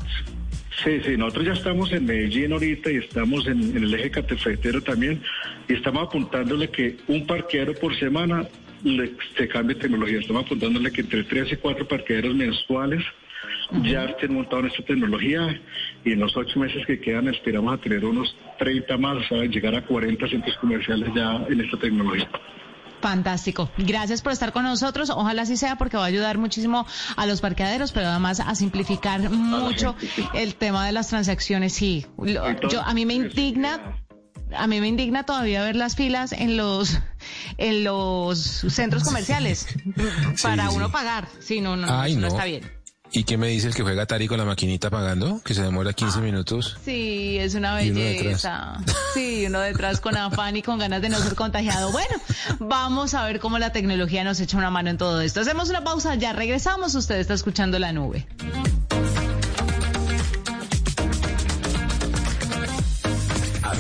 Sí, 0.83 1.01
sí, 1.05 1.17
nosotros 1.17 1.47
ya 1.47 1.53
estamos 1.53 1.93
en 1.93 2.05
Medellín 2.05 2.53
ahorita 2.53 2.91
y 2.91 2.97
estamos 2.97 3.47
en, 3.47 3.77
el 3.77 3.95
eje 3.95 4.11
cafetero 4.11 4.83
también 4.83 5.23
y 5.69 5.75
estamos 5.75 6.09
apuntándole 6.09 6.69
que 6.69 6.97
un 7.07 7.25
parqueadero 7.29 7.75
por 7.75 7.97
semana 7.97 8.49
se 9.37 9.49
cambie 9.49 9.77
tecnología. 9.77 10.21
Estamos 10.21 10.45
apuntándole 10.45 10.93
que 10.93 11.01
entre 11.03 11.25
tres 11.25 11.53
y 11.53 11.57
cuatro 11.57 11.87
parqueaderos 11.87 12.35
mensuales 12.35 13.03
ya 13.83 14.05
estén 14.05 14.35
montados 14.35 14.65
en 14.65 14.71
esta 14.71 14.85
tecnología 14.85 15.61
y 16.05 16.13
en 16.13 16.21
los 16.21 16.37
ocho 16.37 16.59
meses 16.59 16.87
que 16.87 17.01
quedan 17.01 17.29
esperamos 17.29 17.75
a 17.75 17.81
tener 17.81 18.05
unos 18.05 18.35
30 18.59 18.97
más, 18.99 19.27
¿sabes? 19.29 19.51
llegar 19.51 19.75
a 19.75 19.85
40 19.85 20.29
centros 20.29 20.57
comerciales 20.59 21.09
ya 21.15 21.45
en 21.49 21.61
esta 21.61 21.77
tecnología. 21.79 22.29
Fantástico. 23.01 23.71
Gracias 23.77 24.23
por 24.23 24.33
estar 24.33 24.53
con 24.53 24.65
nosotros. 24.65 25.11
Ojalá 25.11 25.43
así 25.43 25.57
sea 25.57 25.77
porque 25.77 25.97
va 25.97 26.05
a 26.05 26.07
ayudar 26.07 26.39
muchísimo 26.39 26.87
a 27.17 27.27
los 27.27 27.41
parqueaderos, 27.41 27.93
pero 27.93 28.09
además 28.09 28.41
a 28.41 28.55
simplificar 28.55 29.31
mucho 29.31 29.95
el 30.35 30.55
tema 30.55 30.87
de 30.87 30.93
las 30.93 31.09
transacciones. 31.09 31.75
Sí, 31.75 32.07
yo 32.71 32.83
a 32.83 32.95
mí 32.95 33.05
me 33.07 33.15
indigna 33.15 34.06
a 34.55 34.67
mí 34.67 34.81
me 34.81 34.89
indigna 34.89 35.25
todavía 35.25 35.63
ver 35.63 35.77
las 35.77 35.97
filas 35.97 36.33
en 36.33 36.57
los 36.57 36.99
en 37.59 37.85
los 37.85 38.39
centros 38.39 39.05
comerciales 39.05 39.67
para 40.43 40.71
uno 40.71 40.91
pagar. 40.91 41.29
Sí, 41.41 41.61
no, 41.61 41.77
no, 41.77 41.87
no, 41.87 42.27
está 42.27 42.45
bien. 42.45 42.63
¿Y 43.13 43.25
qué 43.25 43.37
me 43.37 43.49
dice 43.49 43.69
el 43.69 43.75
que 43.75 43.83
juega 43.83 44.03
Atari 44.03 44.27
con 44.27 44.39
la 44.39 44.45
maquinita 44.45 44.91
pagando? 44.91 45.41
Que 45.45 45.55
se 45.55 45.63
demora 45.63 45.93
15 45.93 46.21
minutos. 46.21 46.77
Sí, 46.85 47.39
es 47.39 47.55
una 47.55 47.75
belleza. 47.75 48.79
sí, 49.15 49.45
uno 49.47 49.61
detrás 49.61 50.01
con 50.01 50.17
afán 50.17 50.57
y 50.57 50.63
con 50.63 50.79
ganas 50.79 51.03
de 51.03 51.09
no 51.09 51.19
ser 51.19 51.35
contagiado. 51.35 51.93
Bueno, 51.93 52.15
vamos 52.59 53.15
a 53.15 53.25
ver 53.25 53.41
cómo 53.41 53.59
la 53.59 53.71
tecnología 53.71 54.25
nos 54.25 54.41
echa 54.41 54.59
una 54.59 54.71
mano 54.71 54.91
en 54.91 54.99
todo 54.99 55.21
esto. 55.21 55.41
Hacemos 55.41 55.71
una 55.71 55.85
pausa, 55.85 56.15
ya 56.17 56.33
regresamos. 56.33 56.95
Usted 56.95 57.17
está 57.17 57.35
escuchando 57.35 57.79
la 57.79 57.93
nube. 57.93 58.27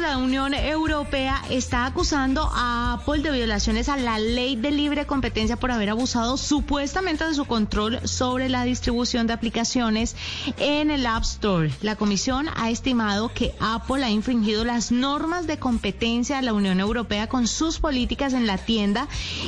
La 0.00 0.16
Unión 0.16 0.54
Europea 0.54 1.42
está 1.50 1.84
acusando 1.84 2.50
a 2.54 2.94
Apple 2.94 3.18
de 3.18 3.30
violaciones 3.30 3.90
a 3.90 3.98
la 3.98 4.18
ley 4.18 4.56
de 4.56 4.70
libre 4.70 5.06
competencia 5.06 5.56
por 5.56 5.70
haber 5.70 5.90
abusado 5.90 6.38
supuestamente 6.38 7.26
de 7.26 7.34
su 7.34 7.44
control 7.44 8.00
sobre 8.08 8.48
la 8.48 8.64
distribución 8.64 9.26
de 9.26 9.34
aplicaciones 9.34 10.16
en 10.58 10.90
el 10.90 11.04
App 11.04 11.24
Store. 11.24 11.70
La 11.82 11.96
comisión 11.96 12.48
ha 12.56 12.70
estimado 12.70 13.32
que 13.34 13.54
Apple 13.60 14.02
ha 14.02 14.08
infringido 14.10 14.64
las 14.64 14.90
normas 14.90 15.46
de 15.46 15.58
competencia 15.58 16.36
de 16.36 16.42
la 16.42 16.54
Unión 16.54 16.80
Europea 16.80 17.28
con 17.28 17.46
sus 17.46 17.78
políticas 17.78 18.32
en 18.32 18.46
la 18.46 18.56
tienda 18.56 19.06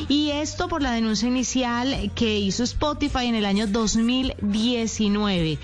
y 0.08 0.32
esto 0.32 0.68
por 0.68 0.82
la 0.82 0.92
denuncia 0.92 1.28
inicial 1.28 2.12
que 2.14 2.38
hizo 2.38 2.62
Spotify 2.64 3.26
en 3.26 3.36
el 3.36 3.46
año 3.46 3.66
2019. 3.68 5.58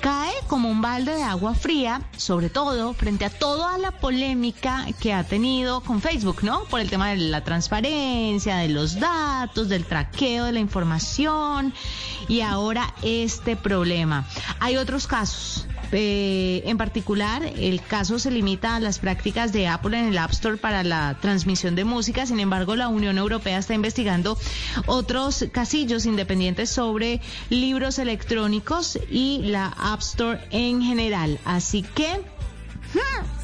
Cae 0.00 0.32
como 0.48 0.68
un 0.68 0.80
balde 0.80 1.14
de 1.14 1.22
agua 1.22 1.54
fría, 1.54 2.02
sobre 2.16 2.50
todo 2.50 2.92
frente 2.92 3.24
a 3.24 3.30
toda 3.30 3.78
la 3.78 3.92
polémica 3.92 4.31
que 5.00 5.12
ha 5.12 5.24
tenido 5.24 5.80
con 5.82 6.00
Facebook, 6.00 6.42
¿no? 6.42 6.64
Por 6.64 6.80
el 6.80 6.88
tema 6.88 7.10
de 7.10 7.16
la 7.16 7.44
transparencia, 7.44 8.56
de 8.56 8.68
los 8.68 8.98
datos, 8.98 9.68
del 9.68 9.84
traqueo 9.84 10.46
de 10.46 10.52
la 10.52 10.60
información 10.60 11.72
y 12.28 12.40
ahora 12.40 12.94
este 13.02 13.56
problema. 13.56 14.26
Hay 14.60 14.76
otros 14.76 15.06
casos. 15.06 15.66
Eh, 15.94 16.62
en 16.64 16.78
particular, 16.78 17.42
el 17.44 17.82
caso 17.82 18.18
se 18.18 18.30
limita 18.30 18.76
a 18.76 18.80
las 18.80 18.98
prácticas 18.98 19.52
de 19.52 19.68
Apple 19.68 19.98
en 19.98 20.06
el 20.06 20.16
App 20.16 20.30
Store 20.30 20.56
para 20.56 20.82
la 20.82 21.18
transmisión 21.20 21.74
de 21.74 21.84
música. 21.84 22.24
Sin 22.24 22.40
embargo, 22.40 22.74
la 22.74 22.88
Unión 22.88 23.18
Europea 23.18 23.58
está 23.58 23.74
investigando 23.74 24.38
otros 24.86 25.44
casillos 25.52 26.06
independientes 26.06 26.70
sobre 26.70 27.20
libros 27.50 27.98
electrónicos 27.98 28.98
y 29.10 29.42
la 29.42 29.66
App 29.66 30.00
Store 30.00 30.40
en 30.50 30.80
general. 30.80 31.38
Así 31.44 31.82
que... 31.82 32.08
Hmm, 32.94 33.41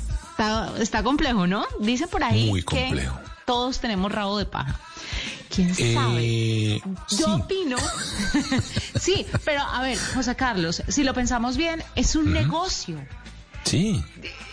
Está, 0.78 1.02
complejo, 1.02 1.46
¿no? 1.46 1.64
Dice 1.80 2.06
por 2.06 2.22
ahí 2.22 2.62
que 2.62 3.08
todos 3.44 3.80
tenemos 3.80 4.12
rabo 4.12 4.38
de 4.38 4.46
paja. 4.46 4.78
¿Quién 5.54 5.72
eh, 5.76 5.94
sabe? 5.94 6.82
Yo 7.18 7.36
opino. 7.36 7.76
sí, 9.00 9.26
pero 9.44 9.62
a 9.62 9.82
ver, 9.82 9.98
José 10.14 10.36
Carlos, 10.36 10.82
si 10.86 11.02
lo 11.02 11.14
pensamos 11.14 11.56
bien, 11.56 11.82
es 11.96 12.14
un 12.14 12.32
negocio. 12.32 12.98
Sí. 13.64 14.02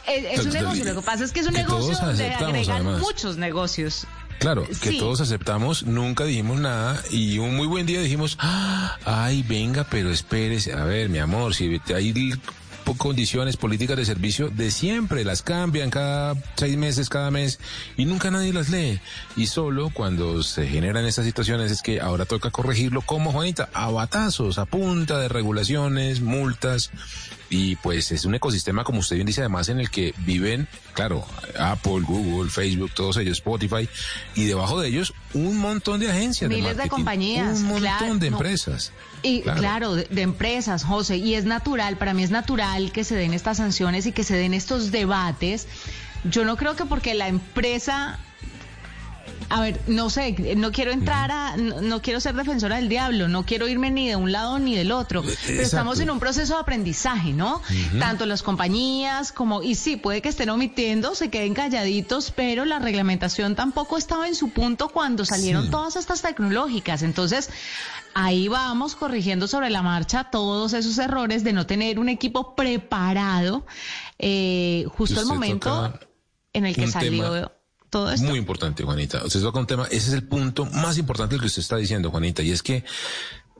Es, 0.08 0.45
un 0.45 0.54
negocio. 0.54 0.86
Lo 0.86 0.95
que 0.95 1.02
pasa 1.02 1.24
es 1.24 1.32
que 1.32 1.41
es 1.41 1.48
un 1.48 1.54
negocio 1.54 1.95
donde 1.95 2.34
agregan 2.34 3.00
muchos 3.00 3.38
negocios. 3.38 4.08
Claro, 4.39 4.67
que 4.82 4.93
todos 4.93 5.21
aceptamos, 5.21 5.84
nunca 5.84 6.26
dijimos 6.26 6.60
nada 6.60 7.02
y 7.10 7.38
un 7.38 7.56
muy 7.56 7.67
buen 7.67 7.86
día 7.86 8.02
dijimos, 8.02 8.38
ah, 8.41 8.98
ay, 9.06 9.43
venga, 9.43 9.86
pero 9.86 10.12
espérese, 10.12 10.74
a 10.74 10.84
ver, 10.84 11.10
mi 11.10 11.19
amor, 11.19 11.56
si 11.56 11.80
hay 11.93 12.12
condiciones, 12.93 13.58
políticas 13.58 13.98
de 13.98 14.06
servicio 14.06 14.50
de 14.50 14.71
siempre, 14.71 15.26
las 15.26 15.41
cambian 15.41 15.89
cada 15.89 16.36
seis 16.56 16.78
meses, 16.78 17.10
cada 17.10 17.32
mes, 17.32 17.60
y 17.98 18.06
nunca 18.06 18.32
nadie 18.32 18.54
las 18.54 18.69
lee. 18.69 19.00
Y 19.36 19.48
solo 19.48 19.89
cuando 19.89 20.43
se 20.43 20.67
generan 20.67 21.06
estas 21.06 21.26
situaciones 21.26 21.71
es 21.71 21.82
que 21.82 22.00
ahora 22.00 22.26
toca 22.26 22.52
corregirlo 22.52 23.02
como 23.02 23.32
Juanita, 23.32 23.69
a 23.74 23.89
batazos, 23.89 24.58
a 24.58 24.65
punta 24.65 25.19
de 25.19 25.28
regulaciones, 25.28 26.21
multas 26.21 26.91
y 27.56 27.78
pues 27.78 28.12
es 28.12 28.26
un 28.26 28.36
ecosistema, 28.36 28.84
como 28.84 29.00
usted 29.00 29.15
bien 29.15 29.28
dice, 29.28 29.39
además 29.39 29.70
en 29.70 29.80
el 29.80 29.89
que 29.89 30.13
viven, 30.18 30.68
claro, 30.94 31.26
Apple, 31.58 32.02
Google, 32.02 32.50
Facebook, 32.50 32.91
todos 32.94 33.15
ellos, 33.15 33.38
Spotify, 33.38 33.88
y 34.36 34.44
debajo 34.44 34.82
de 34.82 34.89
ellos 34.89 35.13
un 35.34 35.58
montón 35.58 36.02
de 36.02 36.12
agencias. 36.12 36.50
Miles 36.50 36.76
de, 36.76 36.89
compañías. 36.89 37.60
Un 37.60 37.68
montón 37.68 37.82
claro, 37.82 38.15
de 38.15 38.30
no. 38.30 38.38
empresas. 38.38 38.91
Y 39.22 39.41
claro, 39.41 39.96
de, 39.96 40.04
de, 40.04 40.22
empresas, 40.22 40.84
José, 40.84 41.15
y 41.15 41.36
es 41.36 41.46
natural, 41.46 41.98
para 41.98 42.13
mí 42.13 42.24
es 42.24 42.32
natural 42.32 42.91
que 42.91 43.06
se 43.06 43.15
den 43.15 43.34
estas 43.34 43.58
sanciones 43.58 44.06
y 44.06 44.12
que 44.12 44.26
se 44.26 44.36
den 44.36 44.54
estos 44.54 44.91
debates. 44.91 45.68
Yo 46.26 46.44
no 46.44 46.58
creo 46.58 46.76
que 46.76 46.86
porque 46.86 47.13
la 47.13 47.30
empresa 47.30 48.20
a 49.50 49.62
ver, 49.62 49.80
no 49.88 50.10
sé, 50.10 50.56
no 50.58 50.71
quiero 50.71 50.91
entrar 50.91 51.32
a, 51.32 51.58
no, 51.58 51.82
no, 51.82 52.02
quiero 52.02 52.19
ser 52.19 52.36
defensora 52.36 52.78
del 52.78 52.89
diablo, 52.89 53.28
no 53.28 53.45
quiero 53.45 53.67
irme 53.67 53.91
ni 53.91 54.08
de 54.08 54.15
un 54.15 54.32
lado 54.32 54.58
ni 54.60 54.76
del 54.76 54.91
otro, 54.91 55.24
pero 55.45 55.62
estamos 55.62 56.00
en 56.00 56.10
un 56.10 56.19
proceso 56.19 56.56
de 56.56 56.62
aprendizaje, 56.62 57.32
¿no? 57.32 57.58
Uh 57.58 57.60
-huh. 57.60 58.00
Tanto 58.00 58.26
las 58.26 58.41
compañías 58.41 59.32
como, 59.32 59.62
y 59.62 59.76
sí, 59.76 59.98
puede 59.98 60.21
que 60.21 60.30
estén 60.30 60.50
omitiendo, 60.50 61.13
se 61.15 61.30
queden 61.30 61.54
calladitos, 61.54 62.32
pero 62.32 62.65
la 62.65 62.80
reglamentación 62.80 63.56
tampoco 63.56 63.98
estaba 63.98 64.28
en 64.28 64.36
su 64.36 64.50
punto 64.50 64.89
cuando 64.89 65.26
salieron 65.26 65.65
sí. 65.65 65.69
todas 65.69 65.95
estas 65.95 66.21
tecnológicas. 66.21 67.04
Entonces, 67.04 67.50
ahí 68.15 68.48
vamos 68.48 68.95
corrigiendo 68.95 69.48
sobre 69.48 69.69
la 69.69 69.84
marcha 69.84 70.26
todos 70.32 70.74
esos 70.74 70.98
errores 70.98 71.43
de 71.43 71.54
no 71.54 71.67
tener 71.67 72.00
un 72.00 72.10
equipo 72.10 72.56
preparado 72.56 73.65
eh, 74.17 74.86
justo 74.89 75.19
al 75.19 75.28
momento 75.28 75.93
en 76.54 76.65
el 76.65 76.76
que 76.76 76.88
salió... 76.88 77.34
Tema 77.34 77.55
Muy 78.21 78.38
importante, 78.38 78.84
Juanita. 78.84 79.23
Usted 79.23 79.41
toca 79.41 79.60
un 79.60 79.67
tema, 79.67 79.86
ese 79.86 80.10
es 80.10 80.13
el 80.13 80.23
punto 80.23 80.65
más 80.65 80.97
importante 80.97 81.38
que 81.39 81.45
usted 81.45 81.62
está 81.62 81.77
diciendo, 81.77 82.12
Juanita, 82.12 82.43
y 82.43 82.51
es 82.51 82.62
que 82.62 82.84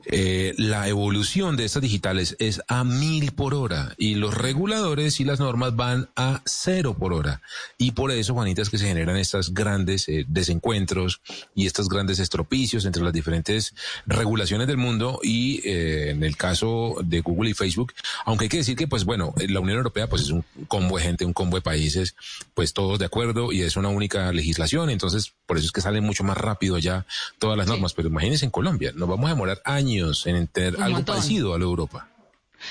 eh, 0.08 0.54
la 0.56 0.86
evolución 0.86 1.56
de 1.56 1.64
estas 1.64 1.82
digitales 1.82 2.36
es 2.38 2.62
a 2.68 2.84
mil 2.84 3.32
por 3.32 3.54
hora 3.54 3.92
y 3.98 4.14
los 4.14 4.34
reguladores 4.34 5.18
y 5.18 5.24
las 5.24 5.40
normas 5.40 5.74
van 5.74 6.08
a 6.14 6.42
cero 6.44 6.94
por 6.96 7.12
hora. 7.12 7.42
Y 7.76 7.90
por 7.90 8.12
eso, 8.12 8.34
Juanita, 8.34 8.62
es 8.62 8.70
que 8.70 8.78
se 8.78 8.86
generan 8.86 9.16
estos 9.16 9.52
grandes 9.52 10.08
eh, 10.08 10.24
desencuentros 10.28 11.20
y 11.56 11.66
estos 11.66 11.88
grandes 11.88 12.20
estropicios 12.20 12.84
entre 12.84 13.02
las 13.02 13.12
diferentes 13.12 13.74
regulaciones 14.06 14.68
del 14.68 14.76
mundo 14.76 15.18
y 15.24 15.60
eh, 15.68 16.10
en 16.10 16.22
el 16.22 16.36
caso 16.36 16.96
de 17.02 17.20
Google 17.20 17.50
y 17.50 17.54
Facebook, 17.54 17.92
aunque 18.26 18.44
hay 18.44 18.48
que 18.48 18.58
decir 18.58 18.76
que, 18.76 18.86
pues 18.86 19.04
bueno, 19.04 19.34
la 19.48 19.58
Unión 19.58 19.78
Europea 19.78 20.08
pues 20.08 20.22
es 20.22 20.30
un 20.30 20.44
combo 20.68 20.98
de 20.98 21.02
gente, 21.02 21.24
un 21.24 21.32
combo 21.32 21.56
de 21.56 21.62
países, 21.62 22.14
pues 22.54 22.72
todos 22.72 23.00
de 23.00 23.06
acuerdo 23.06 23.50
y 23.50 23.62
es 23.62 23.76
una 23.76 23.88
única 23.88 24.32
legislación, 24.32 24.88
entonces 24.88 25.32
por 25.46 25.56
eso 25.56 25.66
es 25.66 25.72
que 25.72 25.80
salen 25.80 26.04
mucho 26.04 26.22
más 26.22 26.36
rápido 26.36 26.78
ya 26.78 27.06
todas 27.40 27.58
las 27.58 27.66
normas, 27.66 27.90
sí. 27.90 27.96
pero 27.96 28.08
imagínense 28.08 28.44
en 28.44 28.52
Colombia, 28.52 28.92
nos 28.94 29.08
vamos 29.08 29.26
a 29.26 29.30
demorar 29.30 29.60
años 29.64 29.95
en 30.26 30.46
tener 30.48 30.76
algo 30.76 30.96
montón. 30.96 31.16
parecido 31.16 31.54
a 31.54 31.58
la 31.58 31.64
Europa. 31.64 32.08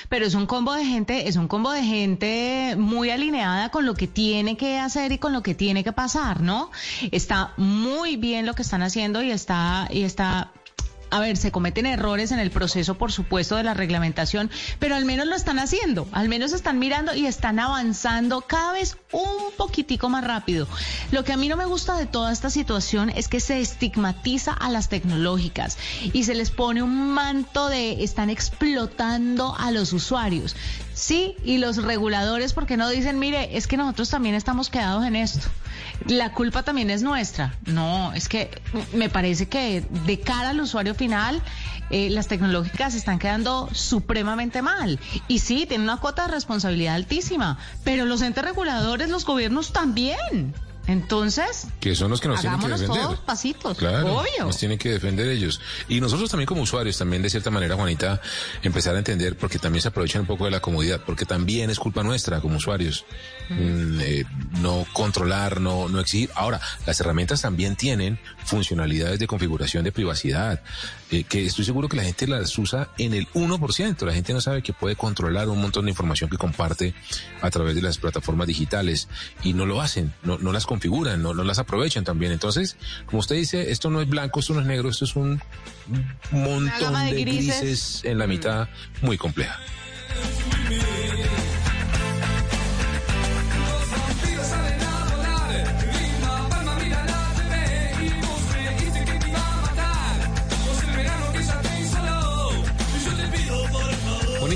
Pero 0.08 0.26
es 0.26 0.34
un 0.34 0.46
combo 0.46 0.74
de 0.74 0.84
gente, 0.84 1.28
es 1.28 1.36
un 1.36 1.48
combo 1.48 1.70
de 1.70 1.82
gente 1.82 2.74
muy 2.76 3.10
alineada 3.10 3.70
con 3.70 3.86
lo 3.86 3.94
que 3.94 4.06
tiene 4.06 4.56
que 4.56 4.78
hacer 4.78 5.12
y 5.12 5.18
con 5.18 5.32
lo 5.32 5.42
que 5.42 5.54
tiene 5.54 5.84
que 5.84 5.92
pasar, 5.92 6.42
¿no? 6.42 6.70
Está 7.12 7.54
muy 7.56 8.16
bien 8.16 8.46
lo 8.46 8.54
que 8.54 8.62
están 8.62 8.82
haciendo 8.82 9.22
y 9.22 9.30
está, 9.30 9.88
y 9.90 10.02
está 10.02 10.52
a 11.10 11.20
ver, 11.20 11.36
se 11.36 11.52
cometen 11.52 11.86
errores 11.86 12.32
en 12.32 12.38
el 12.38 12.50
proceso, 12.50 12.96
por 12.96 13.12
supuesto, 13.12 13.56
de 13.56 13.62
la 13.62 13.74
reglamentación, 13.74 14.50
pero 14.78 14.94
al 14.94 15.04
menos 15.04 15.26
lo 15.26 15.34
están 15.34 15.58
haciendo, 15.58 16.08
al 16.12 16.28
menos 16.28 16.52
están 16.52 16.78
mirando 16.78 17.14
y 17.14 17.26
están 17.26 17.58
avanzando 17.58 18.42
cada 18.42 18.72
vez 18.72 18.96
un 19.12 19.52
poquitico 19.56 20.08
más 20.08 20.24
rápido. 20.24 20.66
Lo 21.10 21.24
que 21.24 21.32
a 21.32 21.36
mí 21.36 21.48
no 21.48 21.56
me 21.56 21.64
gusta 21.64 21.96
de 21.96 22.06
toda 22.06 22.32
esta 22.32 22.50
situación 22.50 23.10
es 23.10 23.28
que 23.28 23.40
se 23.40 23.60
estigmatiza 23.60 24.52
a 24.52 24.70
las 24.70 24.88
tecnológicas 24.88 25.78
y 26.12 26.24
se 26.24 26.34
les 26.34 26.50
pone 26.50 26.82
un 26.82 27.10
manto 27.10 27.68
de 27.68 28.04
están 28.04 28.30
explotando 28.30 29.54
a 29.58 29.70
los 29.70 29.92
usuarios. 29.92 30.56
Sí, 30.96 31.36
y 31.44 31.58
los 31.58 31.76
reguladores, 31.82 32.54
porque 32.54 32.78
no 32.78 32.88
dicen, 32.88 33.18
mire, 33.18 33.58
es 33.58 33.66
que 33.66 33.76
nosotros 33.76 34.08
también 34.08 34.34
estamos 34.34 34.70
quedados 34.70 35.04
en 35.04 35.14
esto. 35.14 35.46
La 36.06 36.32
culpa 36.32 36.62
también 36.62 36.88
es 36.88 37.02
nuestra. 37.02 37.54
No, 37.66 38.14
es 38.14 38.30
que 38.30 38.50
me 38.94 39.10
parece 39.10 39.46
que 39.46 39.84
de 40.06 40.20
cara 40.20 40.48
al 40.48 40.60
usuario 40.60 40.94
final, 40.94 41.42
eh, 41.90 42.08
las 42.08 42.28
tecnológicas 42.28 42.94
están 42.94 43.18
quedando 43.18 43.68
supremamente 43.72 44.62
mal. 44.62 44.98
Y 45.28 45.40
sí, 45.40 45.66
tienen 45.66 45.82
una 45.82 45.98
cuota 45.98 46.28
de 46.28 46.32
responsabilidad 46.32 46.94
altísima, 46.94 47.58
pero 47.84 48.06
los 48.06 48.22
entes 48.22 48.42
reguladores, 48.42 49.10
los 49.10 49.26
gobiernos 49.26 49.74
también. 49.74 50.54
Entonces, 50.86 51.66
que 51.80 51.94
son 51.94 52.10
los 52.10 52.20
que 52.20 52.28
nos 52.28 52.40
tienen 52.40 52.60
que 52.60 52.68
defender. 52.68 53.02
Todos 53.02 53.18
pasitos, 53.20 53.76
claro, 53.76 54.18
obvio. 54.18 54.44
Nos 54.44 54.58
tienen 54.58 54.78
que 54.78 54.90
defender 54.90 55.28
ellos. 55.28 55.60
Y 55.88 56.00
nosotros 56.00 56.30
también 56.30 56.46
como 56.46 56.62
usuarios, 56.62 56.96
también 56.96 57.22
de 57.22 57.30
cierta 57.30 57.50
manera, 57.50 57.74
Juanita, 57.74 58.20
empezar 58.62 58.94
a 58.94 58.98
entender, 58.98 59.36
porque 59.36 59.58
también 59.58 59.82
se 59.82 59.88
aprovechan 59.88 60.22
un 60.22 60.26
poco 60.26 60.44
de 60.44 60.50
la 60.52 60.60
comodidad, 60.60 61.00
porque 61.04 61.24
también 61.24 61.70
es 61.70 61.78
culpa 61.78 62.02
nuestra 62.02 62.40
como 62.40 62.56
usuarios. 62.56 63.04
Mm, 63.48 64.00
eh, 64.00 64.24
no 64.60 64.86
controlar, 64.92 65.60
no, 65.60 65.88
no 65.88 66.00
exigir. 66.00 66.30
Ahora, 66.34 66.60
las 66.86 67.00
herramientas 67.00 67.42
también 67.42 67.76
tienen 67.76 68.18
funcionalidades 68.44 69.18
de 69.18 69.26
configuración 69.26 69.84
de 69.84 69.92
privacidad, 69.92 70.62
eh, 71.10 71.24
que 71.24 71.46
estoy 71.46 71.64
seguro 71.64 71.88
que 71.88 71.96
la 71.96 72.02
gente 72.02 72.26
las 72.26 72.56
usa 72.58 72.90
en 72.98 73.14
el 73.14 73.28
1%. 73.28 74.04
La 74.04 74.12
gente 74.12 74.32
no 74.32 74.40
sabe 74.40 74.62
que 74.62 74.72
puede 74.72 74.96
controlar 74.96 75.48
un 75.48 75.60
montón 75.60 75.84
de 75.84 75.90
información 75.90 76.28
que 76.28 76.36
comparte 76.36 76.94
a 77.40 77.50
través 77.50 77.74
de 77.74 77.82
las 77.82 77.98
plataformas 77.98 78.46
digitales 78.48 79.08
y 79.42 79.52
no 79.52 79.66
lo 79.66 79.80
hacen, 79.80 80.12
no, 80.22 80.38
no 80.38 80.52
las 80.52 80.66
configuran, 80.66 81.22
no, 81.22 81.32
no 81.32 81.44
las 81.44 81.58
aprovechan 81.58 82.04
también. 82.04 82.32
Entonces, 82.32 82.76
como 83.06 83.20
usted 83.20 83.36
dice, 83.36 83.70
esto 83.70 83.88
no 83.90 84.00
es 84.00 84.08
blanco, 84.08 84.40
esto 84.40 84.54
no 84.54 84.60
es 84.60 84.66
negro, 84.66 84.88
esto 84.88 85.04
es 85.04 85.14
un 85.14 85.40
montón 86.32 86.94
de, 87.06 87.14
de 87.14 87.20
grises. 87.22 87.60
grises. 87.60 88.04
en 88.04 88.18
la 88.18 88.26
mitad 88.26 88.68
muy 89.00 89.16
compleja. 89.16 89.60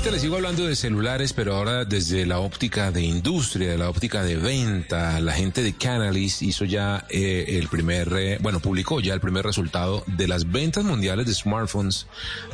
Les 0.09 0.23
sigo 0.23 0.35
hablando 0.35 0.65
de 0.65 0.75
celulares, 0.75 1.31
pero 1.31 1.55
ahora 1.55 1.85
desde 1.85 2.25
la 2.25 2.39
óptica 2.39 2.91
de 2.91 3.01
industria, 3.01 3.69
de 3.69 3.77
la 3.77 3.89
óptica 3.89 4.23
de 4.23 4.35
venta. 4.35 5.21
La 5.21 5.31
gente 5.31 5.63
de 5.63 5.73
Canalys 5.73 6.41
hizo 6.41 6.65
ya 6.65 7.05
eh, 7.09 7.57
el 7.59 7.69
primer, 7.69 8.11
eh, 8.17 8.37
bueno, 8.41 8.59
publicó 8.59 8.99
ya 8.99 9.13
el 9.13 9.21
primer 9.21 9.45
resultado 9.45 10.03
de 10.07 10.27
las 10.27 10.51
ventas 10.51 10.83
mundiales 10.83 11.27
de 11.27 11.33
smartphones 11.33 12.07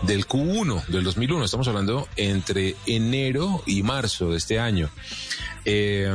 del 0.03 0.27
Q1 0.27 0.85
del 0.85 1.03
2001. 1.03 1.45
Estamos 1.45 1.67
hablando 1.67 2.07
entre 2.15 2.75
enero 2.85 3.63
y 3.65 3.81
marzo 3.81 4.29
de 4.29 4.37
este 4.37 4.59
año. 4.59 4.91
Eh, 5.69 6.07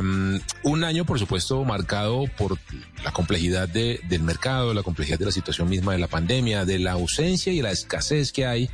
un 0.63 0.83
año, 0.83 1.05
por 1.05 1.19
supuesto, 1.19 1.63
marcado 1.63 2.25
por 2.39 2.57
la 3.03 3.11
complejidad 3.11 3.69
de, 3.69 3.99
del 4.09 4.23
mercado, 4.23 4.73
la 4.73 4.81
complejidad 4.81 5.19
de 5.19 5.25
la 5.25 5.31
situación 5.31 5.69
misma 5.69 5.91
de 5.91 5.99
la 5.99 6.07
pandemia, 6.07 6.65
de 6.65 6.79
la 6.79 6.93
ausencia 6.93 7.53
y 7.53 7.61
la 7.61 7.69
escasez 7.69 8.31
que 8.31 8.47
hay 8.47 8.71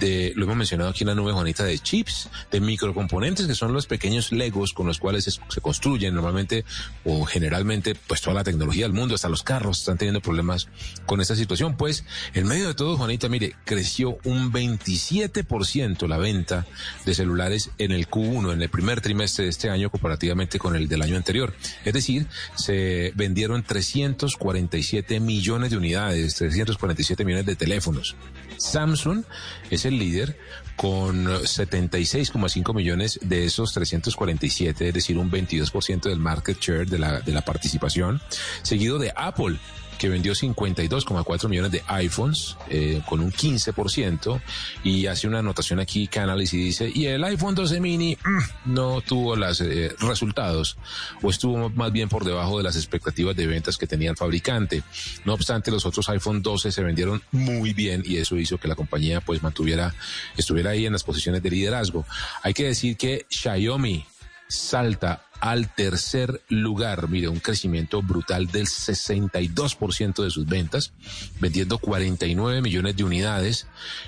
de, 0.00 0.32
lo 0.34 0.44
hemos 0.44 0.56
mencionado 0.56 0.90
aquí 0.90 1.02
en 1.02 1.08
la 1.08 1.14
nube, 1.14 1.32
Juanita, 1.32 1.64
de 1.64 1.78
chips, 1.78 2.30
de 2.50 2.60
microcomponentes, 2.60 3.46
que 3.46 3.54
son 3.54 3.74
los 3.74 3.86
pequeños 3.86 4.32
legos 4.32 4.72
con 4.72 4.86
los 4.86 4.98
cuales 4.98 5.24
se, 5.24 5.60
construyen 5.60 6.14
normalmente 6.14 6.64
o 7.04 7.26
generalmente, 7.26 7.94
pues 7.94 8.22
toda 8.22 8.34
la 8.34 8.44
tecnología 8.44 8.84
del 8.86 8.94
mundo, 8.94 9.14
hasta 9.14 9.28
los 9.28 9.42
carros 9.42 9.80
están 9.80 9.98
teniendo 9.98 10.22
problemas 10.22 10.68
con 11.04 11.20
esta 11.20 11.36
situación. 11.36 11.76
Pues, 11.76 12.04
en 12.32 12.46
medio 12.46 12.68
de 12.68 12.74
todo, 12.74 12.96
Juanita, 12.96 13.28
mire, 13.28 13.54
creció 13.66 14.16
un 14.24 14.52
27% 14.52 16.08
la 16.08 16.16
venta 16.16 16.66
de 17.04 17.14
celulares 17.14 17.70
en 17.76 17.92
el 17.92 18.08
Q1, 18.08 18.54
en 18.54 18.62
el 18.62 18.70
primer 18.70 19.02
trimestre 19.02 19.44
de 19.44 19.50
este 19.50 19.68
año, 19.68 19.90
comparativamente 20.14 20.58
con 20.58 20.76
el 20.76 20.88
del 20.88 21.02
año 21.02 21.16
anterior. 21.16 21.52
Es 21.84 21.92
decir, 21.92 22.26
se 22.54 23.12
vendieron 23.16 23.62
347 23.62 25.18
millones 25.18 25.70
de 25.70 25.76
unidades, 25.76 26.36
347 26.36 27.24
millones 27.24 27.46
de 27.46 27.56
teléfonos. 27.56 28.14
Samsung 28.56 29.24
es 29.70 29.84
el 29.84 29.98
líder 29.98 30.38
con 30.76 31.26
76,5 31.26 32.74
millones 32.74 33.18
de 33.22 33.44
esos 33.44 33.72
347, 33.72 34.88
es 34.88 34.94
decir, 34.94 35.18
un 35.18 35.30
22% 35.30 36.02
del 36.02 36.20
market 36.20 36.60
share 36.60 36.86
de 36.86 36.98
la, 36.98 37.20
de 37.20 37.32
la 37.32 37.42
participación, 37.42 38.20
seguido 38.62 38.98
de 38.98 39.12
Apple 39.16 39.56
que 39.98 40.08
vendió 40.08 40.32
52,4 40.32 41.48
millones 41.48 41.72
de 41.72 41.82
iPhones 41.86 42.56
eh, 42.68 43.02
con 43.08 43.20
un 43.20 43.32
15% 43.32 44.40
y 44.82 45.06
hace 45.06 45.26
una 45.26 45.40
anotación 45.40 45.80
aquí 45.80 46.06
Canalys 46.06 46.54
y 46.54 46.58
dice 46.58 46.90
y 46.92 47.06
el 47.06 47.22
iPhone 47.24 47.54
12 47.54 47.80
mini 47.80 48.16
mmm, 48.24 48.72
no 48.74 49.00
tuvo 49.00 49.36
los 49.36 49.60
eh, 49.60 49.94
resultados 50.00 50.76
o 51.22 51.30
estuvo 51.30 51.70
más 51.70 51.92
bien 51.92 52.08
por 52.08 52.24
debajo 52.24 52.58
de 52.58 52.64
las 52.64 52.76
expectativas 52.76 53.36
de 53.36 53.46
ventas 53.46 53.78
que 53.78 53.86
tenía 53.86 54.10
el 54.10 54.16
fabricante. 54.16 54.82
No 55.24 55.34
obstante 55.34 55.70
los 55.70 55.86
otros 55.86 56.08
iPhone 56.08 56.42
12 56.42 56.72
se 56.72 56.82
vendieron 56.82 57.22
muy 57.32 57.72
bien 57.72 58.02
y 58.04 58.16
eso 58.16 58.36
hizo 58.36 58.58
que 58.58 58.68
la 58.68 58.74
compañía 58.74 59.20
pues 59.20 59.42
mantuviera 59.42 59.94
estuviera 60.36 60.70
ahí 60.70 60.86
en 60.86 60.92
las 60.92 61.04
posiciones 61.04 61.42
de 61.42 61.50
liderazgo. 61.50 62.04
Hay 62.42 62.54
que 62.54 62.64
decir 62.64 62.96
que 62.96 63.26
Xiaomi 63.28 64.06
salta 64.48 65.26
al 65.40 65.74
tercer 65.74 66.40
lugar. 66.48 67.08
Mire, 67.08 67.28
un 67.28 67.40
crecimiento 67.40 68.02
brutal 68.02 68.46
del 68.46 68.66
62% 68.66 70.22
de 70.22 70.30
sus 70.30 70.46
ventas, 70.46 70.92
vendiendo 71.40 71.78
49 71.78 72.62
millones 72.62 72.96
de 72.96 73.04
unidades. 73.04 73.66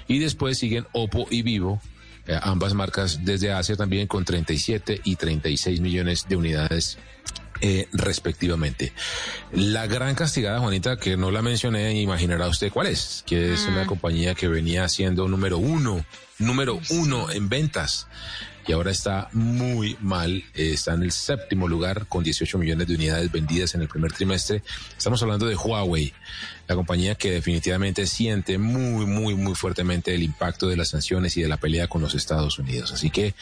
Y 0.08 0.18
después 0.18 0.58
siguen 0.58 0.86
Oppo 0.92 1.26
y 1.30 1.42
Vivo 1.42 1.80
eh, 2.26 2.38
ambas 2.42 2.74
marcas 2.74 3.24
desde 3.24 3.52
Asia 3.52 3.76
también 3.76 4.08
con 4.08 4.24
37 4.24 5.00
y 5.04 5.14
36 5.14 5.80
millones 5.80 6.26
de 6.28 6.36
unidades 6.36 6.98
eh, 7.60 7.88
respectivamente. 7.92 8.92
La 9.52 9.86
gran 9.86 10.14
castigada, 10.16 10.58
Juanita, 10.58 10.96
que 10.96 11.16
no 11.16 11.30
la 11.30 11.40
mencioné, 11.40 12.00
imaginará 12.00 12.48
usted 12.48 12.72
cuál 12.72 12.88
es, 12.88 13.22
que 13.26 13.54
es 13.54 13.66
una 13.66 13.86
compañía 13.86 14.34
que 14.34 14.48
venía 14.48 14.88
siendo 14.88 15.28
número 15.28 15.58
uno, 15.58 16.04
número 16.38 16.80
uno 16.90 17.30
en 17.30 17.48
ventas 17.48 18.08
y 18.66 18.72
ahora 18.72 18.90
está 18.90 19.28
muy 19.32 19.96
mal. 20.00 20.44
Eh, 20.54 20.72
está 20.72 20.94
en 20.94 21.02
el 21.02 21.12
séptimo 21.12 21.68
lugar 21.68 22.06
con 22.06 22.24
18 22.24 22.58
millones 22.58 22.88
de 22.88 22.94
unidades 22.94 23.30
vendidas 23.30 23.74
en 23.74 23.82
el 23.82 23.88
primer 23.88 24.12
trimestre. 24.12 24.62
Estamos 24.96 25.22
hablando 25.22 25.46
de 25.46 25.54
Huawei, 25.54 26.12
la 26.66 26.74
compañía 26.74 27.14
que 27.14 27.30
definitivamente 27.30 28.06
siente 28.06 28.58
muy, 28.58 29.06
muy, 29.06 29.34
muy 29.34 29.54
fuertemente 29.54 30.14
el 30.14 30.22
impacto 30.22 30.66
de 30.66 30.76
las 30.76 30.88
sanciones 30.88 31.36
y 31.36 31.42
de 31.42 31.48
la 31.48 31.58
pelea 31.58 31.86
con 31.86 32.02
los 32.02 32.14
Estados 32.14 32.58
Unidos. 32.58 32.92
Así 32.92 33.10
que 33.10 33.34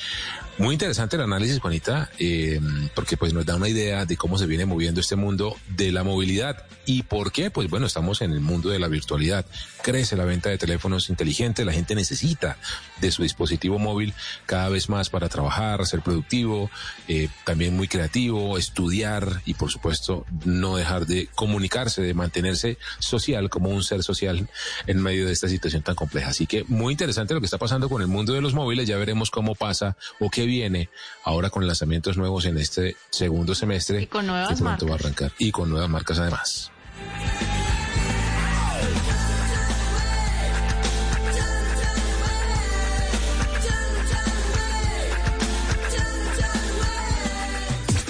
muy 0.58 0.74
interesante 0.74 1.16
el 1.16 1.22
análisis, 1.22 1.58
Juanita, 1.58 2.10
eh, 2.18 2.60
porque 2.94 3.16
pues 3.16 3.32
nos 3.32 3.44
da 3.44 3.56
una 3.56 3.68
idea 3.68 4.06
de 4.06 4.16
cómo 4.16 4.38
se 4.38 4.46
viene 4.46 4.66
moviendo 4.66 5.00
este 5.00 5.16
mundo 5.16 5.56
de 5.68 5.90
la 5.90 6.04
movilidad. 6.04 6.64
¿Y 6.86 7.02
por 7.02 7.32
qué? 7.32 7.50
Pues 7.50 7.68
bueno, 7.68 7.86
estamos 7.86 8.22
en 8.22 8.32
el 8.32 8.40
mundo 8.40 8.68
de 8.68 8.78
la 8.78 8.88
virtualidad. 8.88 9.46
Crece 9.82 10.16
la 10.16 10.24
venta 10.24 10.50
de 10.50 10.58
teléfonos 10.58 11.08
inteligentes, 11.08 11.64
la 11.64 11.72
gente 11.72 11.94
necesita 11.94 12.56
de 13.00 13.10
su 13.10 13.22
dispositivo 13.22 13.78
móvil 13.78 14.14
cada 14.46 14.68
vez 14.68 14.88
más 14.88 15.10
para 15.10 15.28
trabajar, 15.28 15.84
ser 15.86 16.02
productivo, 16.02 16.70
eh, 17.08 17.28
también 17.44 17.76
muy 17.76 17.88
creativo, 17.88 18.56
estudiar 18.58 19.42
y 19.44 19.54
por 19.54 19.70
supuesto 19.70 20.24
no 20.44 20.76
dejar 20.76 21.06
de 21.06 21.28
comunicarse, 21.34 22.02
de 22.02 22.14
mantenerse 22.14 22.78
social 22.98 23.50
como 23.50 23.70
un 23.70 23.82
ser 23.82 24.02
social 24.02 24.48
en 24.86 25.02
medio 25.02 25.26
de 25.26 25.32
esta 25.32 25.48
situación 25.48 25.82
tan 25.82 25.94
compleja. 25.94 26.30
Así 26.30 26.46
que 26.46 26.64
muy 26.68 26.92
interesante 26.92 27.34
lo 27.34 27.40
que 27.40 27.46
está 27.46 27.58
pasando 27.58 27.88
con 27.88 28.02
el 28.02 28.08
mundo 28.08 28.32
de 28.32 28.40
los 28.40 28.54
móviles. 28.54 28.86
Ya 28.86 28.96
veremos 28.96 29.30
cómo 29.30 29.54
pasa 29.54 29.96
o 30.20 30.30
qué 30.30 30.43
viene 30.46 30.90
ahora 31.24 31.50
con 31.50 31.66
lanzamientos 31.66 32.16
nuevos 32.16 32.44
en 32.46 32.58
este 32.58 32.96
segundo 33.10 33.54
semestre. 33.54 34.02
Y 34.02 34.06
con 34.06 34.26
nuevas 34.26 34.60
marcas. 34.60 34.88
va 34.88 34.92
a 34.92 34.96
arrancar. 34.96 35.32
Y 35.38 35.50
con 35.50 35.70
nuevas 35.70 35.88
marcas 35.88 36.18
además. 36.18 36.70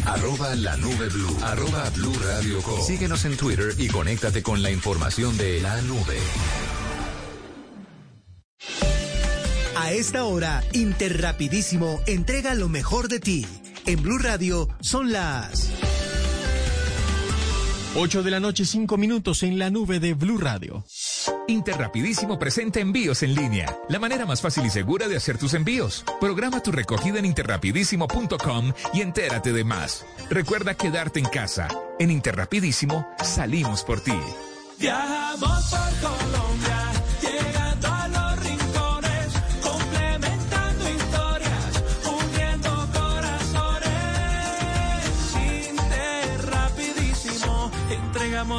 Arroba 0.06 0.54
la 0.54 0.76
nube 0.76 1.08
blue. 1.08 1.38
Arroba 1.42 1.90
blue 1.90 2.14
radio 2.24 2.60
Síguenos 2.86 3.24
en 3.24 3.36
Twitter 3.36 3.74
y 3.78 3.88
conéctate 3.88 4.42
con 4.42 4.62
la 4.62 4.70
información 4.70 5.36
de 5.36 5.60
la 5.60 5.80
nube. 5.82 6.18
A 9.84 9.92
esta 9.92 10.24
hora, 10.24 10.64
Interrapidísimo 10.72 12.00
entrega 12.06 12.54
lo 12.54 12.70
mejor 12.70 13.08
de 13.08 13.20
ti. 13.20 13.46
En 13.84 14.00
Blue 14.00 14.16
Radio 14.16 14.66
son 14.80 15.12
las 15.12 15.68
8 17.94 18.22
de 18.22 18.30
la 18.30 18.40
noche, 18.40 18.64
5 18.64 18.96
minutos 18.96 19.42
en 19.42 19.58
la 19.58 19.68
nube 19.68 20.00
de 20.00 20.14
Blue 20.14 20.38
Radio. 20.38 20.86
Interrapidísimo 21.48 22.38
presenta 22.38 22.80
envíos 22.80 23.22
en 23.24 23.34
línea, 23.34 23.76
la 23.90 23.98
manera 23.98 24.24
más 24.24 24.40
fácil 24.40 24.64
y 24.64 24.70
segura 24.70 25.06
de 25.06 25.18
hacer 25.18 25.36
tus 25.36 25.52
envíos. 25.52 26.02
Programa 26.18 26.62
tu 26.62 26.72
recogida 26.72 27.18
en 27.18 27.26
interrapidísimo.com 27.26 28.72
y 28.94 29.02
entérate 29.02 29.52
de 29.52 29.64
más. 29.64 30.06
Recuerda 30.30 30.72
quedarte 30.72 31.20
en 31.20 31.26
casa. 31.26 31.68
En 31.98 32.10
Interrapidísimo 32.10 33.06
salimos 33.22 33.84
por 33.84 34.00
ti. 34.00 34.18
Viajamos 34.78 35.70
por 35.70 36.10
Colombia, 36.10 36.73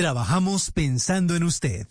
Trabajamos 0.00 0.70
pensando 0.70 1.36
en 1.36 1.44
usted. 1.44 1.86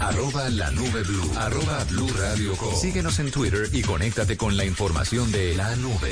Arroba 0.00 0.48
la 0.48 0.70
nube 0.70 1.02
blue. 1.02 1.30
Arroba 1.36 1.84
blue 1.90 2.08
radio 2.18 2.54
Síguenos 2.80 3.18
en 3.18 3.30
Twitter 3.30 3.68
y 3.70 3.82
conéctate 3.82 4.38
con 4.38 4.56
la 4.56 4.64
información 4.64 5.30
de 5.30 5.54
la 5.54 5.76
nube. 5.76 6.10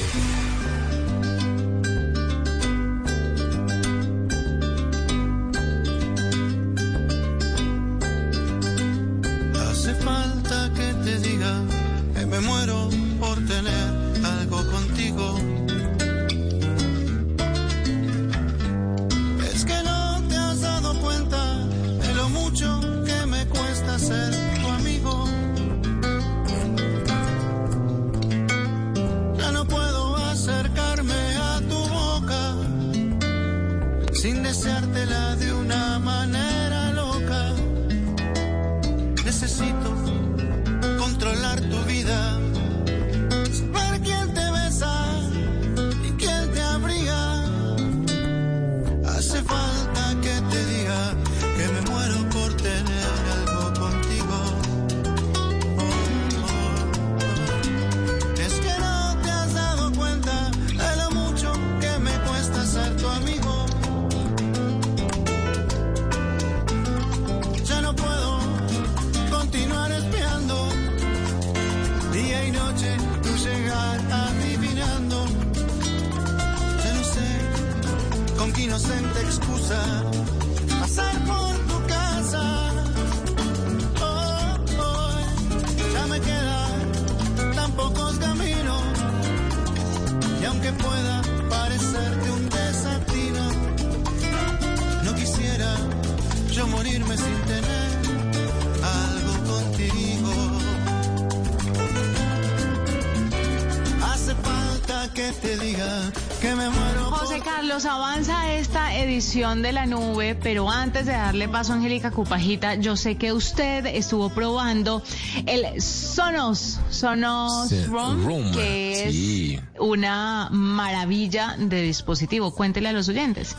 De 109.33 109.73
la 109.73 109.87
nube, 109.87 110.35
pero 110.35 110.69
antes 110.69 111.07
de 111.07 111.13
darle 111.13 111.49
paso 111.49 111.73
a 111.73 111.77
Angélica 111.77 112.11
Cupajita, 112.11 112.75
yo 112.75 112.97
sé 112.99 113.17
que 113.17 113.33
usted 113.33 113.87
estuvo 113.87 114.29
probando 114.29 115.03
el 115.47 115.81
Sonos, 115.81 116.79
Sonos 116.91 117.69
Sí, 117.71 117.83
Room, 117.85 118.27
Room, 118.27 118.53
que 118.53 119.09
sí. 119.11 119.55
es 119.55 119.81
una 119.81 120.51
maravilla 120.51 121.57
de 121.59 121.81
dispositivo. 121.81 122.55
Cuéntele 122.55 122.91
a 122.91 122.93
los 122.93 123.09
oyentes. 123.09 123.57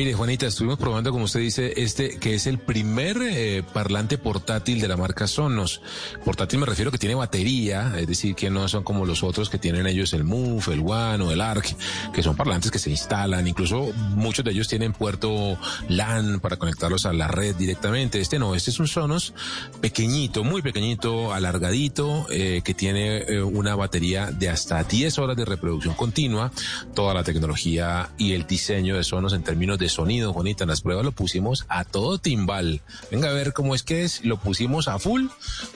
Mire, 0.00 0.14
Juanita, 0.14 0.46
estuvimos 0.46 0.78
probando, 0.78 1.12
como 1.12 1.26
usted 1.26 1.40
dice, 1.40 1.74
este 1.76 2.18
que 2.18 2.34
es 2.34 2.46
el 2.46 2.56
primer 2.56 3.18
eh, 3.20 3.62
parlante 3.62 4.16
portátil 4.16 4.80
de 4.80 4.88
la 4.88 4.96
marca 4.96 5.26
Sonos. 5.26 5.82
Portátil 6.24 6.58
me 6.58 6.64
refiero 6.64 6.90
que 6.90 6.96
tiene 6.96 7.14
batería, 7.14 7.92
es 7.98 8.06
decir, 8.06 8.34
que 8.34 8.48
no 8.48 8.66
son 8.66 8.82
como 8.82 9.04
los 9.04 9.22
otros 9.22 9.50
que 9.50 9.58
tienen 9.58 9.86
ellos 9.86 10.14
el 10.14 10.24
Move, 10.24 10.72
el 10.72 10.80
One 10.80 11.22
o 11.24 11.32
el 11.32 11.42
ARC, 11.42 11.76
que 12.14 12.22
son 12.22 12.34
parlantes 12.34 12.70
que 12.70 12.78
se 12.78 12.88
instalan. 12.88 13.46
Incluso 13.46 13.92
muchos 14.14 14.42
de 14.42 14.52
ellos 14.52 14.68
tienen 14.68 14.94
puerto 14.94 15.58
LAN 15.90 16.40
para 16.40 16.56
conectarlos 16.56 17.04
a 17.04 17.12
la 17.12 17.28
red 17.28 17.54
directamente. 17.54 18.22
Este 18.22 18.38
no, 18.38 18.54
este 18.54 18.70
es 18.70 18.80
un 18.80 18.88
Sonos 18.88 19.34
pequeñito, 19.82 20.44
muy 20.44 20.62
pequeñito, 20.62 21.34
alargadito, 21.34 22.26
eh, 22.30 22.62
que 22.64 22.72
tiene 22.72 23.18
eh, 23.18 23.42
una 23.42 23.74
batería 23.74 24.30
de 24.30 24.48
hasta 24.48 24.82
10 24.82 25.18
horas 25.18 25.36
de 25.36 25.44
reproducción 25.44 25.92
continua. 25.92 26.52
Toda 26.94 27.12
la 27.12 27.22
tecnología 27.22 28.08
y 28.16 28.32
el 28.32 28.46
diseño 28.46 28.96
de 28.96 29.04
Sonos 29.04 29.34
en 29.34 29.42
términos 29.42 29.78
de 29.78 29.89
sonido, 29.90 30.32
Juanita. 30.32 30.64
En 30.64 30.70
las 30.70 30.80
pruebas 30.80 31.04
lo 31.04 31.12
pusimos 31.12 31.66
a 31.68 31.84
todo 31.84 32.18
timbal. 32.18 32.80
Venga 33.10 33.30
a 33.30 33.32
ver 33.32 33.52
cómo 33.52 33.74
es 33.74 33.82
que 33.82 34.04
es. 34.04 34.24
Lo 34.24 34.38
pusimos 34.38 34.88
a 34.88 34.98
full. 34.98 35.26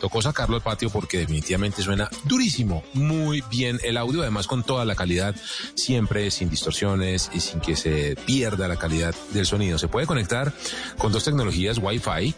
Tocó 0.00 0.22
sacarlo 0.22 0.56
al 0.56 0.62
patio 0.62 0.90
porque 0.90 1.18
definitivamente 1.18 1.82
suena 1.82 2.08
durísimo. 2.24 2.82
Muy 2.94 3.42
bien 3.50 3.80
el 3.82 3.96
audio, 3.96 4.22
además 4.22 4.46
con 4.46 4.62
toda 4.62 4.84
la 4.84 4.94
calidad, 4.94 5.34
siempre 5.74 6.30
sin 6.30 6.50
distorsiones 6.50 7.30
y 7.34 7.40
sin 7.40 7.60
que 7.60 7.76
se 7.76 8.16
pierda 8.26 8.68
la 8.68 8.76
calidad 8.76 9.14
del 9.32 9.46
sonido. 9.46 9.78
Se 9.78 9.88
puede 9.88 10.06
conectar 10.06 10.52
con 10.98 11.12
dos 11.12 11.24
tecnologías 11.24 11.78
Wi-Fi 11.78 12.34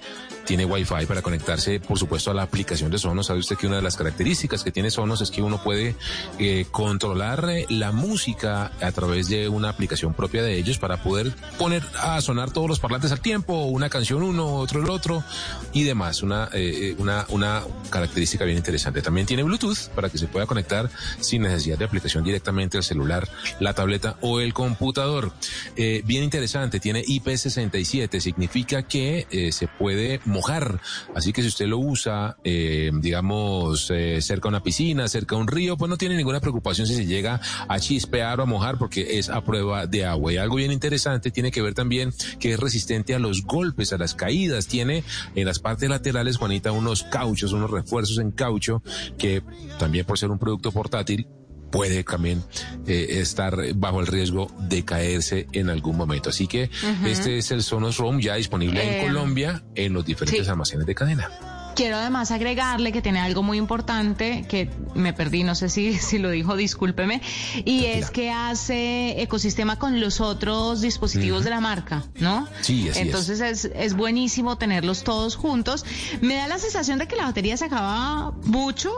tiene 0.47 0.64
Wi-Fi 0.64 1.07
para 1.07 1.20
conectarse, 1.20 1.80
por 1.80 1.99
supuesto, 1.99 2.30
a 2.30 2.34
la 2.34 2.42
aplicación 2.42 2.90
de 2.90 2.99
Sonos. 2.99 3.26
Sabe 3.26 3.40
usted 3.40 3.57
que 3.57 3.66
una 3.66 3.76
de 3.76 3.82
las 3.82 3.97
características 3.97 4.64
que 4.64 4.70
tiene 4.70 4.90
Sonos 4.90 5.20
es 5.20 5.30
que 5.30 5.42
uno 5.42 5.62
puede 5.62 5.97
eh, 6.38 6.66
controlar 6.70 7.51
eh, 7.51 7.66
la 7.68 7.92
música 7.92 8.72
a 8.80 8.92
través 8.92 9.28
de 9.28 9.49
una 9.49 9.68
aplicación 9.68 10.14
propia 10.14 10.42
de 10.42 10.57
ellos 10.57 10.78
para 10.78 11.03
poder 11.03 11.34
poner 11.59 11.82
a 12.01 12.20
sonar 12.20 12.53
todos 12.53 12.68
los 12.68 12.78
parlantes 12.78 13.12
al 13.12 13.20
tiempo, 13.20 13.64
una 13.64 13.90
canción 13.90 14.22
uno, 14.22 14.55
otro 14.55 14.80
el 14.82 14.88
otro 14.88 15.24
y 15.72 15.82
demás. 15.82 16.22
Una, 16.22 16.49
eh, 16.53 16.94
una, 16.99 17.26
una 17.28 17.62
característica 17.90 18.44
bien 18.44 18.57
interesante. 18.57 19.03
También 19.03 19.26
tiene 19.26 19.42
Bluetooth 19.42 19.88
para 19.94 20.09
que 20.09 20.18
se 20.18 20.28
pueda 20.28 20.47
conectar 20.47 20.88
sin 21.20 21.42
necesidad 21.42 21.76
de 21.76 21.84
aplicación 21.84 22.22
directamente 22.22 22.76
al 22.76 22.84
celular, 22.84 23.28
la 23.59 23.74
tableta 23.74 24.16
o 24.20 24.40
el 24.40 24.55
computador. 24.55 25.32
bien 25.76 26.22
interesante, 26.22 26.78
tiene 26.78 27.03
IP67, 27.05 28.20
significa 28.20 28.82
que 28.82 29.51
se 29.51 29.66
puede 29.66 30.20
mojar. 30.37 30.80
Así 31.14 31.32
que 31.32 31.43
si 31.43 31.49
usted 31.49 31.66
lo 31.66 31.78
usa, 31.78 32.37
eh, 32.45 32.91
digamos, 33.01 33.91
eh, 33.91 34.20
cerca 34.20 34.45
de 34.45 34.49
una 34.51 34.62
piscina, 34.62 35.09
cerca 35.09 35.34
de 35.34 35.43
un 35.43 35.49
río, 35.49 35.76
pues 35.76 35.89
no 35.89 35.97
tiene 35.97 36.16
ninguna 36.16 36.41
preocupación 36.41 36.87
si 36.87 36.95
se 36.95 37.07
llega 37.07 37.41
a 37.68 37.80
chispear 37.80 38.41
o 38.41 38.43
a 38.43 38.47
mojar 38.47 38.78
porque 38.78 39.18
es 39.18 39.28
a 39.28 39.43
prueba 39.43 39.87
de 39.87 40.05
agua. 40.05 40.32
Y 40.32 40.37
algo 40.37 40.57
bien 40.57 40.72
interesante 40.72 41.30
tiene 41.30 41.51
que 41.51 41.62
ver 41.62 41.74
también 41.74 42.12
que 42.39 42.53
es 42.53 42.61
resistente 42.61 43.14
a 43.14 43.18
los 43.18 43.45
golpes, 43.45 43.93
a 43.93 43.99
las 43.99 44.14
caídas. 44.14 44.66
Tiene 44.66 45.05
en 45.34 45.47
las 45.47 45.59
partes 45.59 45.89
laterales, 45.89 46.37
Juanita, 46.37 46.72
unos 46.72 47.03
cauchos, 47.05 47.53
unos 47.53 47.70
refuerzos 47.70 48.18
en 48.18 48.30
caucho 48.30 48.82
que 49.18 49.43
también 49.78 50.05
por 50.05 50.18
ser 50.18 50.30
un 50.30 50.39
producto 50.39 50.70
portátil 50.72 51.26
puede 51.71 52.05
también 52.05 52.43
eh, 52.87 53.07
estar 53.21 53.57
bajo 53.75 54.01
el 54.01 54.07
riesgo 54.07 54.49
de 54.69 54.85
caerse 54.85 55.47
en 55.53 55.71
algún 55.71 55.97
momento. 55.97 56.31
Así 56.31 56.47
que 56.47 56.71
este 57.05 57.39
es 57.39 57.51
el 57.51 57.62
Sonos 57.62 57.99
Roam 57.99 58.21
ya 58.21 58.35
disponible 58.37 58.83
en 58.83 59.01
eh, 59.01 59.07
Colombia 59.07 59.62
en 59.75 59.93
los 59.93 60.05
diferentes 60.05 60.49
almacenes 60.49 60.87
de 60.87 60.95
cadena. 60.95 61.55
Quiero 61.77 61.99
además 61.99 62.31
agregarle 62.31 62.91
que 62.91 63.03
tiene 63.03 63.20
algo 63.20 63.43
muy 63.43 63.59
importante 63.59 64.47
que 64.49 64.70
me 64.95 65.12
perdí, 65.12 65.45
no 65.45 65.55
sé 65.55 65.68
si, 65.68 65.93
si 65.99 66.16
lo 66.16 66.31
dijo, 66.31 66.57
discúlpeme, 66.57 67.20
y 67.66 67.85
es 67.85 68.11
que 68.11 68.31
hace 68.31 69.20
ecosistema 69.20 69.79
con 69.79 70.01
los 70.01 70.22
otros 70.22 70.81
dispositivos 70.81 71.45
de 71.45 71.51
la 71.51 71.61
marca, 71.61 72.03
¿no? 72.18 72.49
Sí, 72.62 72.89
así 72.89 73.01
Entonces 73.01 73.41
es. 73.41 73.66
Es, 73.66 73.95
buenísimo 73.95 74.57
tenerlos 74.57 75.05
todos 75.05 75.37
juntos. 75.37 75.85
Me 76.22 76.37
da 76.37 76.49
la 76.49 76.59
sensación 76.59 76.99
de 76.99 77.07
que 77.07 77.16
la 77.16 77.24
batería 77.24 77.59
se 77.59 77.66
acaba 77.66 78.33
mucho, 78.45 78.91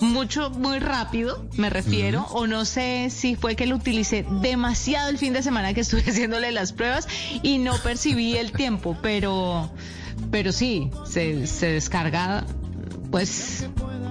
mucho, 0.00 0.50
muy 0.50 0.80
rápido, 0.80 1.46
me 1.56 1.70
refiero, 1.70 2.26
o 2.32 2.46
no 2.46 2.66
sé 2.66 3.08
si 3.08 3.36
fue 3.36 3.56
que 3.56 3.66
lo 3.66 3.76
utilicé 3.76 4.26
demasiado 4.42 5.08
el 5.08 5.16
fin 5.16 5.32
de 5.32 5.42
semana 5.42 5.72
que 5.72 5.80
estuve 5.80 6.02
haciéndole 6.06 6.52
las 6.52 6.74
pruebas 6.74 7.08
y 7.42 7.56
no 7.56 7.74
percibí 7.78 8.36
el 8.36 8.52
tiempo, 8.52 8.98
pero 9.00 9.70
pero 10.30 10.52
sí, 10.52 10.90
se, 11.06 11.46
se 11.46 11.72
descarga, 11.72 12.44
pues, 13.10 13.66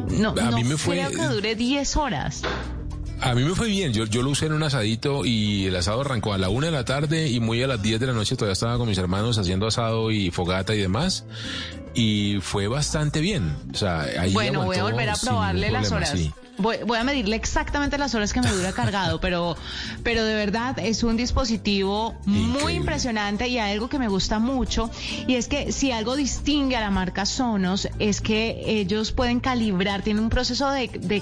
no, 0.09 0.29
a 0.29 0.51
mí 0.51 0.63
me 0.63 0.77
fue, 0.77 0.95
creo 0.95 1.11
que 1.11 1.33
dure 1.33 1.55
10 1.55 1.97
horas. 1.97 2.43
A 3.21 3.35
mí 3.35 3.43
me 3.43 3.53
fue 3.53 3.67
bien, 3.67 3.93
yo, 3.93 4.05
yo 4.05 4.23
lo 4.23 4.31
usé 4.31 4.47
en 4.47 4.53
un 4.53 4.63
asadito 4.63 5.25
y 5.25 5.67
el 5.67 5.75
asado 5.75 6.01
arrancó 6.01 6.33
a 6.33 6.39
la 6.39 6.49
una 6.49 6.67
de 6.67 6.71
la 6.71 6.85
tarde 6.85 7.29
y 7.29 7.39
muy 7.39 7.61
a 7.61 7.67
las 7.67 7.79
10 7.81 7.99
de 7.99 8.07
la 8.07 8.13
noche 8.13 8.35
todavía 8.35 8.53
estaba 8.53 8.79
con 8.79 8.87
mis 8.89 8.97
hermanos 8.97 9.37
haciendo 9.37 9.67
asado 9.67 10.09
y 10.09 10.31
fogata 10.31 10.73
y 10.73 10.79
demás 10.79 11.25
y 11.93 12.39
fue 12.41 12.67
bastante 12.67 13.19
bien. 13.19 13.55
O 13.73 13.77
sea, 13.77 14.01
ahí 14.01 14.33
bueno, 14.33 14.65
voy 14.65 14.77
a 14.77 14.83
volver 14.83 15.09
a 15.09 15.15
probarle 15.15 15.71
las 15.71 15.91
horas. 15.91 16.15
Voy, 16.61 16.77
a 16.97 17.03
medirle 17.03 17.35
exactamente 17.35 17.97
las 17.97 18.13
horas 18.15 18.33
que 18.33 18.41
me 18.41 18.51
dura 18.51 18.71
cargado, 18.73 19.19
pero, 19.19 19.57
pero 20.03 20.23
de 20.23 20.35
verdad 20.35 20.77
es 20.79 21.03
un 21.03 21.17
dispositivo 21.17 22.15
muy 22.25 22.73
impresionante 22.73 23.47
y 23.47 23.57
algo 23.57 23.89
que 23.89 23.99
me 23.99 24.07
gusta 24.07 24.39
mucho. 24.39 24.89
Y 25.27 25.35
es 25.35 25.47
que 25.47 25.71
si 25.71 25.91
algo 25.91 26.15
distingue 26.15 26.75
a 26.75 26.81
la 26.81 26.91
marca 26.91 27.25
Sonos 27.25 27.87
es 27.99 28.21
que 28.21 28.61
ellos 28.65 29.11
pueden 29.11 29.39
calibrar, 29.39 30.01
tienen 30.01 30.23
un 30.23 30.29
proceso 30.29 30.69
de, 30.69 30.87
de, 30.87 31.21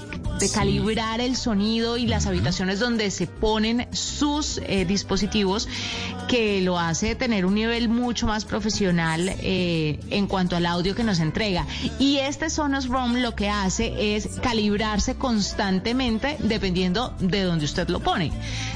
calibrar 0.52 1.20
el 1.20 1.36
sonido 1.36 1.96
y 1.96 2.06
las 2.06 2.26
habitaciones 2.26 2.80
donde 2.80 3.10
se 3.10 3.26
ponen 3.26 3.86
sus 3.92 4.58
eh, 4.58 4.84
dispositivos, 4.84 5.68
que 6.28 6.60
lo 6.60 6.78
hace 6.78 7.14
tener 7.14 7.46
un 7.46 7.54
nivel 7.54 7.88
mucho 7.88 8.26
más 8.26 8.44
profesional 8.44 9.28
eh, 9.40 9.98
en 10.10 10.26
cuanto 10.26 10.56
al 10.56 10.66
audio 10.66 10.94
que 10.94 11.04
nos 11.04 11.20
entrega. 11.20 11.66
Y 11.98 12.18
este 12.18 12.50
Sonos 12.50 12.88
Roam 12.88 13.16
lo 13.16 13.34
que 13.34 13.48
hace 13.48 14.16
es 14.16 14.28
calibrarse 14.42 15.14
con 15.14 15.29
constantemente 15.30 16.36
dependiendo 16.40 17.14
de 17.20 17.44
donde 17.44 17.64
usted 17.64 17.88
lo 17.88 18.00
pone. 18.00 18.32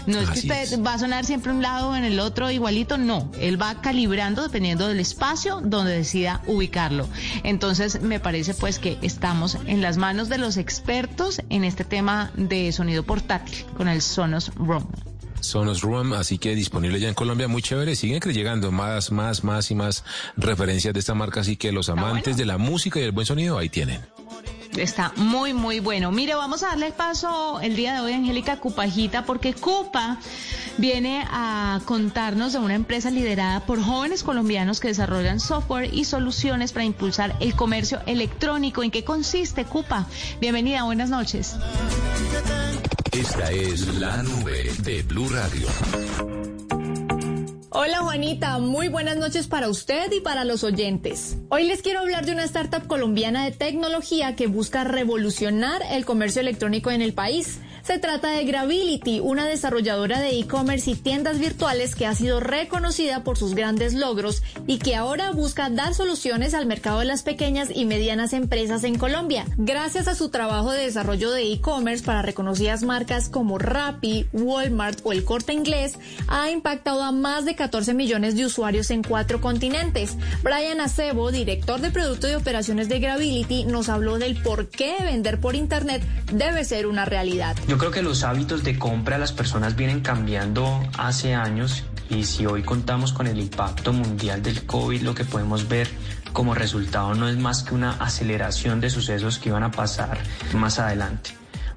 No 0.07 0.21
es 0.21 0.31
que 0.31 0.39
usted 0.39 0.81
va 0.85 0.95
a 0.95 0.99
sonar 1.01 1.25
siempre 1.25 1.51
un 1.51 1.63
lado 1.63 1.89
o 1.89 1.97
en 1.97 2.05
el 2.05 2.21
otro 2.21 2.49
igualito, 2.49 2.97
no. 2.97 3.29
Él 3.41 3.61
va 3.61 3.81
calibrando 3.81 4.41
dependiendo 4.45 4.87
del 4.87 5.01
espacio 5.01 5.61
donde 5.65 5.91
decida 5.91 6.43
ubicarlo. 6.47 7.09
Entonces 7.43 8.03
me 8.03 8.21
parece 8.21 8.55
pues 8.55 8.79
que 8.79 8.99
estamos 9.03 9.59
en 9.67 9.83
las 9.83 9.97
manos 9.97 10.29
de 10.29 10.39
los 10.39 10.57
expertos 10.57 11.43
en 11.51 11.65
este 11.65 11.83
tema 11.83 12.31
de 12.37 12.71
sonido 12.71 13.03
portátil 13.03 13.65
con 13.77 13.89
el 13.89 14.01
Sonos 14.01 14.53
Room. 14.55 14.87
Sonos 15.41 15.83
Room, 15.83 16.13
así 16.13 16.39
que 16.39 16.55
disponible 16.55 17.01
ya 17.01 17.09
en 17.09 17.15
Colombia, 17.15 17.49
muy 17.49 17.63
chévere. 17.63 17.97
Siguen 17.97 18.21
llegando 18.21 18.71
más, 18.71 19.11
más, 19.11 19.43
más 19.43 19.73
y 19.73 19.75
más 19.75 20.05
referencias 20.37 20.95
de 20.95 21.01
esta 21.01 21.15
marca, 21.15 21.41
así 21.41 21.57
que 21.57 21.73
los 21.73 21.89
amantes 21.89 22.37
de 22.37 22.47
la 22.47 22.59
música 22.59 23.01
y 23.01 23.03
el 23.03 23.11
buen 23.11 23.27
sonido 23.27 23.59
ahí 23.59 23.69
tienen. 23.69 24.14
Está 24.77 25.13
muy, 25.17 25.55
muy 25.55 25.81
bueno. 25.81 26.11
Mire, 26.11 26.35
vamos 26.35 26.63
a 26.63 26.69
darle 26.69 26.91
paso 26.91 27.61
el 27.61 27.77
día 27.77 27.95
de 27.95 28.01
hoy 28.01 28.13
a 28.13 28.17
Angélica 28.17 28.59
Cupajita, 28.59 29.25
porque 29.25 29.55
Cupa 29.55 30.19
viene 30.79 31.25
a 31.31 31.81
contarnos 31.85 32.53
de 32.53 32.59
una 32.59 32.75
empresa 32.75 33.11
liderada 33.11 33.61
por 33.67 33.81
jóvenes 33.81 34.25
colombianos 34.25 34.81
que 34.81 34.89
desarrollan 34.89 35.39
software 35.39 35.93
y 35.93 36.05
soluciones 36.05 36.73
para 36.73 36.85
impulsar 36.85 37.37
el 37.41 37.55
comercio 37.55 38.01
electrónico. 38.07 38.83
¿En 38.83 38.91
qué 38.91 39.05
consiste 39.05 39.65
Cupa? 39.65 40.07
Bienvenida, 40.41 40.83
buenas 40.83 41.11
noches. 41.11 41.57
Esta 43.13 43.51
es 43.53 43.95
la 43.95 44.23
nube 44.25 44.73
de 44.83 45.03
Blue 45.03 45.29
Radio. 45.29 46.64
Hola 47.77 48.03
Juanita, 48.03 48.61
muy 48.61 48.87
buenas 48.87 49.17
noches 49.17 49.49
para 49.49 49.69
usted 49.69 50.13
y 50.13 50.21
para 50.21 50.45
los 50.45 50.63
oyentes. 50.63 51.39
Hoy 51.49 51.65
les 51.65 51.83
quiero 51.83 51.99
hablar 51.99 52.25
de 52.25 52.31
una 52.31 52.45
startup 52.45 52.87
colombiana 52.87 53.45
de 53.45 53.51
tecnología 53.51 54.37
que 54.37 54.47
busca 54.47 54.85
revolucionar 54.85 55.83
el 55.91 56.05
comercio 56.05 56.41
electrónico 56.41 56.93
en 56.93 57.03
el 57.03 57.15
país. 57.15 57.59
Se 57.85 57.99
trata 57.99 58.31
de 58.31 58.45
Gravity, 58.45 59.21
una 59.21 59.45
desarrolladora 59.45 60.19
de 60.19 60.39
e-commerce 60.39 60.91
y 60.91 60.95
tiendas 60.95 61.39
virtuales 61.39 61.95
que 61.95 62.07
ha 62.07 62.15
sido 62.15 62.41
reconocida 62.41 63.23
por 63.23 63.37
sus 63.37 63.55
grandes 63.55 63.93
logros 63.93 64.43
y 64.67 64.79
que 64.79 64.97
ahora 64.97 65.33
busca 65.33 65.69
dar 65.69 65.93
soluciones 65.93 66.55
al 66.55 66.65
mercado 66.65 67.01
de 67.01 67.05
las 67.05 67.23
pequeñas 67.23 67.69
y 67.71 67.85
medianas 67.85 68.33
empresas 68.33 68.85
en 68.85 68.97
Colombia. 68.97 69.45
Gracias 69.59 70.09
a 70.09 70.15
su 70.15 70.31
trabajo 70.31 70.73
de 70.73 70.81
desarrollo 70.81 71.31
de 71.31 71.53
e-commerce 71.53 72.03
para 72.03 72.23
reconocidas 72.23 72.85
marcas 72.85 73.29
como 73.29 73.59
Rappi, 73.59 74.29
Walmart 74.33 75.01
o 75.05 75.13
el 75.13 75.23
Corte 75.23 75.53
Inglés, 75.53 75.99
ha 76.27 76.51
impactado 76.51 77.03
a 77.03 77.13
más 77.13 77.45
de 77.45 77.55
14 77.55 77.93
millones 77.93 78.35
de 78.35 78.47
usuarios 78.47 78.91
en 78.93 79.03
cuatro 79.03 79.43
continentes. 79.43 80.17
Brian 80.43 80.81
Acebo, 80.81 81.31
director 81.31 81.83
de 81.83 81.91
producto 81.91 82.31
y 82.31 82.35
operaciones 82.35 82.89
de 82.89 83.01
Gravity, 83.01 83.65
nos 83.65 83.91
habló 83.91 84.19
del 84.19 84.43
por 84.43 84.71
qué 84.71 84.97
vender 85.03 85.39
por 85.39 85.55
Internet 85.55 86.03
debe 86.33 86.65
ser 86.65 86.87
una 86.87 87.05
realidad. 87.05 87.55
Yo 87.75 87.79
creo 87.79 87.91
que 87.91 88.03
los 88.03 88.23
hábitos 88.23 88.63
de 88.63 88.79
compra 88.79 89.17
de 89.17 89.21
las 89.21 89.33
personas 89.33 89.75
vienen 89.75 90.01
cambiando 90.01 90.81
hace 90.97 91.35
años 91.35 91.83
y 92.09 92.23
si 92.23 92.47
hoy 92.47 92.63
contamos 92.63 93.13
con 93.13 93.27
el 93.27 93.41
impacto 93.41 93.93
mundial 93.93 94.45
del 94.45 94.65
COVID, 94.65 95.03
lo 95.03 95.13
que 95.13 95.25
podemos 95.25 95.67
ver 95.67 95.89
como 96.33 96.55
resultado 96.55 97.17
no 97.17 97.29
es 97.29 97.37
más 97.37 97.65
que 97.65 97.75
una 97.75 97.91
aceleración 97.95 98.81
de 98.81 98.91
sucesos 98.91 99.41
que 99.41 99.49
iban 99.49 99.65
a 99.65 99.73
pasar 99.73 100.21
más 100.53 100.79
adelante. 100.79 101.31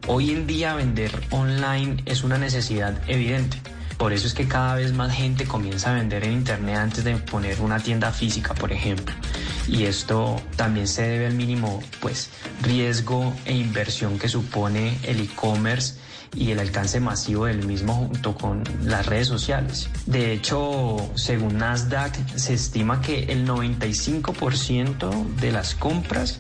Hoy 0.06 0.30
en 0.30 0.46
día 0.46 0.76
vender 0.76 1.20
online 1.32 2.04
es 2.06 2.24
una 2.24 2.38
necesidad 2.38 3.02
evidente 3.08 3.60
Por 3.98 4.14
eso 4.14 4.28
es 4.28 4.34
que 4.34 4.48
cada 4.48 4.76
vez 4.76 4.94
más 4.94 5.14
gente 5.14 5.46
comienza 5.46 5.92
a 5.92 5.96
vender 5.96 6.24
en 6.24 6.34
Internet 6.34 6.78
antes 6.78 7.04
de 7.04 7.16
poner 7.18 7.60
una 7.62 7.80
tienda 7.80 8.12
física, 8.12 8.54
por 8.54 8.72
ejemplo. 8.72 9.16
Y 9.68 9.84
esto 9.84 10.40
también 10.56 10.88
se 10.88 11.02
debe 11.02 11.28
al 11.28 11.34
mínimo 11.34 11.82
pues, 12.00 12.30
riesgo 12.62 13.34
e 13.46 13.54
inversión 13.54 14.20
que 14.20 14.30
supone 14.30 14.98
el 15.04 15.20
e-commerce 15.20 15.96
y 16.36 16.52
el 16.52 16.60
alcance 16.60 17.00
masivo 17.00 17.46
del 17.46 17.66
mismo 17.66 17.96
junto 17.96 18.36
con 18.36 18.64
las 18.84 19.06
redes 19.06 19.28
sociales. 19.28 19.90
De 20.06 20.32
hecho, 20.32 20.98
según 21.16 21.58
Nasdaq, 21.58 22.16
se 22.36 22.54
estima 22.54 23.02
que 23.02 23.24
el 23.24 23.48
95% 23.48 25.36
de 25.36 25.52
las 25.52 25.74
compras 25.74 26.40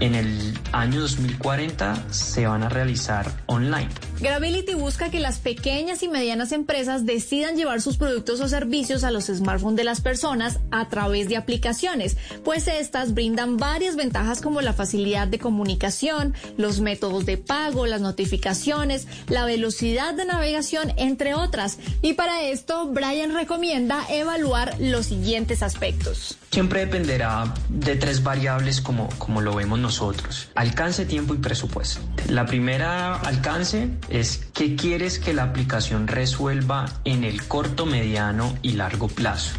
en 0.00 0.14
el 0.14 0.58
año 0.72 1.00
2040 1.00 2.12
se 2.12 2.46
van 2.46 2.62
a 2.64 2.68
realizar 2.68 3.30
online. 3.46 3.88
Gravity 4.20 4.74
busca 4.74 5.10
que 5.10 5.20
las 5.20 5.38
pequeñas 5.38 6.02
y 6.02 6.08
medianas 6.08 6.52
empresas 6.52 7.06
decidan 7.06 7.56
llevar 7.56 7.80
sus 7.80 7.96
productos 7.96 8.40
o 8.40 8.48
servicios 8.48 9.04
a 9.04 9.10
los 9.10 9.26
smartphones 9.26 9.76
de 9.76 9.84
las 9.84 10.00
personas 10.00 10.58
a 10.70 10.88
través 10.88 11.28
de 11.28 11.36
aplicaciones, 11.36 12.16
pues 12.44 12.68
estas 12.68 13.14
brindan 13.14 13.56
varias 13.56 13.96
ventajas 13.96 14.40
como 14.40 14.60
la 14.60 14.72
facilidad 14.72 15.28
de 15.28 15.38
comunicación, 15.38 16.34
los 16.56 16.80
métodos 16.80 17.26
de 17.26 17.36
pago, 17.36 17.86
las 17.86 18.00
notificaciones, 18.00 19.06
la 19.28 19.44
velocidad 19.44 20.14
de 20.14 20.24
navegación, 20.24 20.92
entre 20.96 21.34
otras. 21.34 21.78
Y 22.00 22.14
para 22.14 22.42
esto, 22.42 22.88
Brian 22.88 23.34
recomienda 23.34 24.04
evaluar 24.10 24.76
los 24.80 25.06
siguientes 25.06 25.62
aspectos. 25.62 26.38
Siempre 26.52 26.80
dependerá 26.80 27.44
de 27.70 27.96
tres 27.96 28.22
variables 28.22 28.82
como, 28.82 29.08
como 29.16 29.40
lo 29.40 29.54
vemos 29.54 29.78
nosotros. 29.78 30.50
Alcance, 30.54 31.06
tiempo 31.06 31.32
y 31.32 31.38
presupuesto. 31.38 32.02
La 32.28 32.44
primera 32.44 33.14
alcance 33.14 33.88
es 34.10 34.48
qué 34.52 34.76
quieres 34.76 35.18
que 35.18 35.32
la 35.32 35.44
aplicación 35.44 36.08
resuelva 36.08 36.84
en 37.04 37.24
el 37.24 37.48
corto, 37.48 37.86
mediano 37.86 38.54
y 38.60 38.72
largo 38.72 39.08
plazo. 39.08 39.54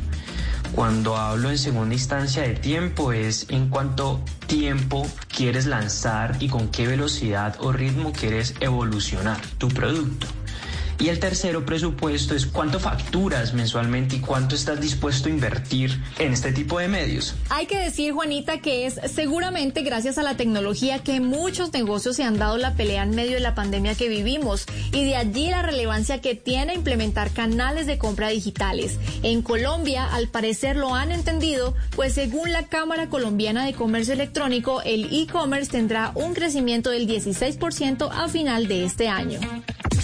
Cuando 0.76 1.18
hablo 1.18 1.50
en 1.50 1.58
segunda 1.58 1.96
instancia 1.96 2.44
de 2.44 2.54
tiempo 2.54 3.12
es 3.12 3.48
en 3.50 3.70
cuánto 3.70 4.24
tiempo 4.46 5.08
quieres 5.36 5.66
lanzar 5.66 6.38
y 6.40 6.48
con 6.48 6.68
qué 6.68 6.88
velocidad 6.88 7.56
o 7.60 7.72
ritmo 7.72 8.12
quieres 8.12 8.54
evolucionar 8.60 9.42
tu 9.58 9.68
producto. 9.68 10.28
Y 11.04 11.10
el 11.10 11.20
tercero 11.20 11.66
presupuesto 11.66 12.34
es 12.34 12.46
cuánto 12.46 12.80
facturas 12.80 13.54
mensualmente 13.54 14.16
y 14.16 14.20
cuánto 14.20 14.56
estás 14.56 14.80
dispuesto 14.80 15.28
a 15.28 15.32
invertir 15.34 16.02
en 16.18 16.32
este 16.32 16.54
tipo 16.54 16.80
de 16.80 16.88
medios. 16.88 17.36
Hay 17.50 17.66
que 17.66 17.78
decir, 17.78 18.14
Juanita, 18.14 18.62
que 18.62 18.86
es 18.86 19.02
seguramente 19.14 19.82
gracias 19.82 20.18
a 20.18 20.24
la 20.24 20.38
tecnología 20.38 21.00
que 21.00 21.20
muchos 21.20 21.74
negocios 21.74 22.16
se 22.16 22.24
han 22.24 22.40
dado 22.40 22.58
la 22.58 22.76
pelea 22.76 23.04
en 23.04 23.16
medio 23.16 23.34
de 23.34 23.42
la 23.42 23.54
pandemia 23.54 23.96
que 23.96 24.08
vivimos 24.08 24.66
y 24.94 25.04
de 25.04 25.18
allí 25.18 25.50
la 25.50 25.62
relevancia 25.62 26.22
que 26.22 26.36
tiene 26.36 26.74
implementar 26.74 27.32
canales 27.32 27.86
de 27.86 27.98
compra 27.98 28.30
digitales. 28.30 28.98
En 29.24 29.42
Colombia, 29.42 30.06
al 30.06 30.30
parecer 30.30 30.78
lo 30.78 30.96
han 30.96 31.12
entendido, 31.12 31.76
pues 31.98 32.14
según 32.14 32.54
la 32.54 32.68
Cámara 32.68 33.10
Colombiana 33.10 33.66
de 33.66 33.74
Comercio 33.74 34.14
Electrónico, 34.14 34.82
el 34.84 35.14
e-commerce 35.14 35.70
tendrá 35.70 36.14
un 36.16 36.34
crecimiento 36.34 36.92
del 36.92 37.10
16% 37.10 38.10
a 38.10 38.30
final 38.30 38.70
de 38.70 38.86
este 38.86 39.10
año. 39.10 39.42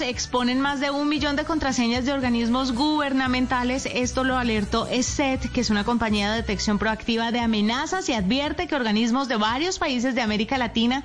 Exponen 0.00 0.60
más 0.60 0.80
de 0.80 0.90
un 0.90 1.08
millón 1.08 1.36
de 1.36 1.44
contraseñas 1.44 2.04
de 2.04 2.12
organismos 2.12 2.72
gubernamentales. 2.72 3.86
Esto 3.86 4.24
lo 4.24 4.36
alertó 4.36 4.86
ESET, 4.88 5.52
que 5.52 5.60
es 5.60 5.70
una 5.70 5.84
compañía 5.84 6.30
de 6.30 6.38
detección 6.38 6.78
proactiva 6.78 7.30
de 7.30 7.40
amenazas 7.40 8.08
y 8.08 8.12
advierte 8.12 8.66
que 8.66 8.74
organismos 8.74 9.28
de 9.28 9.36
varios 9.36 9.78
países 9.78 10.14
de 10.14 10.22
América 10.22 10.58
Latina 10.58 11.04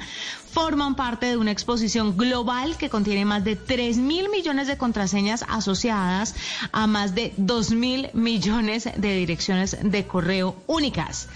forman 0.51 0.95
parte 0.95 1.27
de 1.27 1.37
una 1.37 1.51
exposición 1.51 2.17
global 2.17 2.77
que 2.77 2.89
contiene 2.89 3.25
más 3.25 3.43
de 3.43 3.55
3 3.55 3.97
mil 3.97 4.29
millones 4.29 4.67
de 4.67 4.77
contraseñas 4.77 5.45
asociadas 5.47 6.35
a 6.71 6.87
más 6.87 7.13
de 7.13 7.33
2 7.37 7.71
mil 7.71 8.09
millones 8.13 8.89
de 8.95 9.13
direcciones 9.15 9.77
de 9.81 10.07
correo 10.07 10.55
únicas 10.67 11.27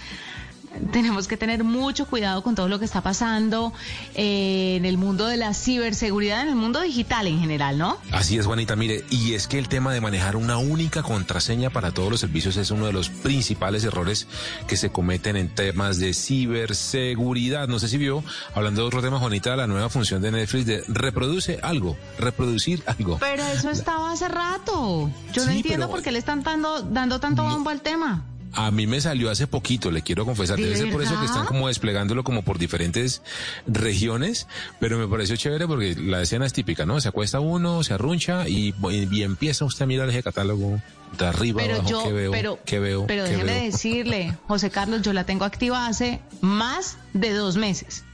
tenemos 0.92 1.28
que 1.28 1.36
tener 1.36 1.64
mucho 1.64 2.06
cuidado 2.06 2.42
con 2.42 2.54
todo 2.54 2.68
lo 2.68 2.78
que 2.78 2.84
está 2.84 3.00
pasando 3.02 3.72
eh, 4.14 4.76
en 4.76 4.84
el 4.84 4.98
mundo 4.98 5.26
de 5.26 5.36
la 5.36 5.54
ciberseguridad, 5.54 6.42
en 6.42 6.48
el 6.48 6.56
mundo 6.56 6.80
digital 6.80 7.26
en 7.26 7.38
general, 7.40 7.78
¿no? 7.78 7.98
Así 8.12 8.38
es, 8.38 8.46
Juanita. 8.46 8.76
Mire, 8.76 9.04
y 9.10 9.34
es 9.34 9.48
que 9.48 9.58
el 9.58 9.68
tema 9.68 9.92
de 9.92 10.00
manejar 10.00 10.36
una 10.36 10.58
única 10.58 11.02
contraseña 11.02 11.70
para 11.70 11.92
todos 11.92 12.10
los 12.10 12.20
servicios 12.20 12.56
es 12.56 12.70
uno 12.70 12.86
de 12.86 12.92
los 12.92 13.08
principales 13.10 13.84
errores 13.84 14.26
que 14.66 14.76
se 14.76 14.90
cometen 14.90 15.36
en 15.36 15.48
temas 15.54 15.98
de 15.98 16.12
ciberseguridad. 16.14 17.68
No 17.68 17.78
sé 17.78 17.88
si 17.88 17.98
vio, 17.98 18.22
hablando 18.54 18.82
de 18.82 18.86
otro 18.88 19.02
tema, 19.02 19.18
Juanita, 19.18 19.56
la 19.56 19.66
nueva 19.66 19.88
función 19.88 20.22
de 20.22 20.30
Netflix 20.32 20.66
de 20.66 20.84
reproduce 20.88 21.58
algo, 21.62 21.96
reproducir 22.18 22.82
algo. 22.86 23.18
Pero 23.20 23.44
eso 23.46 23.70
estaba 23.70 24.12
hace 24.12 24.28
rato. 24.28 25.10
Yo 25.32 25.44
no 25.44 25.50
entiendo 25.52 25.86
pero- 25.86 25.90
por 25.90 26.02
qué 26.02 26.12
le 26.12 26.18
están 26.18 26.42
dando, 26.42 26.82
dando 26.82 27.20
tanto 27.20 27.42
bombo 27.44 27.70
al 27.70 27.80
tema. 27.80 28.24
A 28.54 28.70
mí 28.70 28.86
me 28.86 29.00
salió 29.00 29.30
hace 29.30 29.46
poquito, 29.46 29.90
le 29.90 30.02
quiero 30.02 30.24
confesar. 30.24 30.56
¿De 30.56 30.64
Debe 30.64 30.76
ser 30.76 30.90
por 30.92 31.02
eso 31.02 31.18
que 31.18 31.26
están 31.26 31.44
como 31.46 31.68
desplegándolo 31.68 32.24
como 32.24 32.42
por 32.42 32.58
diferentes 32.58 33.22
regiones, 33.66 34.46
pero 34.80 34.98
me 34.98 35.08
pareció 35.08 35.36
chévere 35.36 35.66
porque 35.66 35.94
la 35.96 36.22
escena 36.22 36.46
es 36.46 36.52
típica, 36.52 36.86
¿no? 36.86 37.00
Se 37.00 37.08
acuesta 37.08 37.40
uno, 37.40 37.82
se 37.82 37.94
arruncha 37.94 38.48
y, 38.48 38.74
y 38.90 39.22
empieza 39.22 39.64
usted 39.64 39.84
a 39.84 39.86
mirar 39.86 40.08
ese 40.08 40.22
catálogo 40.22 40.80
de 41.18 41.26
arriba 41.26 41.62
Pero 41.62 41.74
abajo, 41.76 41.90
yo, 41.90 42.04
qué 42.04 42.12
veo, 42.12 42.32
pero, 42.32 42.58
qué 42.64 42.78
veo, 42.78 43.06
pero 43.06 43.24
qué 43.24 43.30
déjeme 43.30 43.52
veo. 43.52 43.64
decirle, 43.64 44.36
José 44.46 44.70
Carlos, 44.70 45.02
yo 45.02 45.12
la 45.12 45.24
tengo 45.24 45.44
activa 45.44 45.86
hace 45.86 46.20
más 46.40 46.96
de 47.12 47.32
dos 47.32 47.56
meses. 47.56 48.04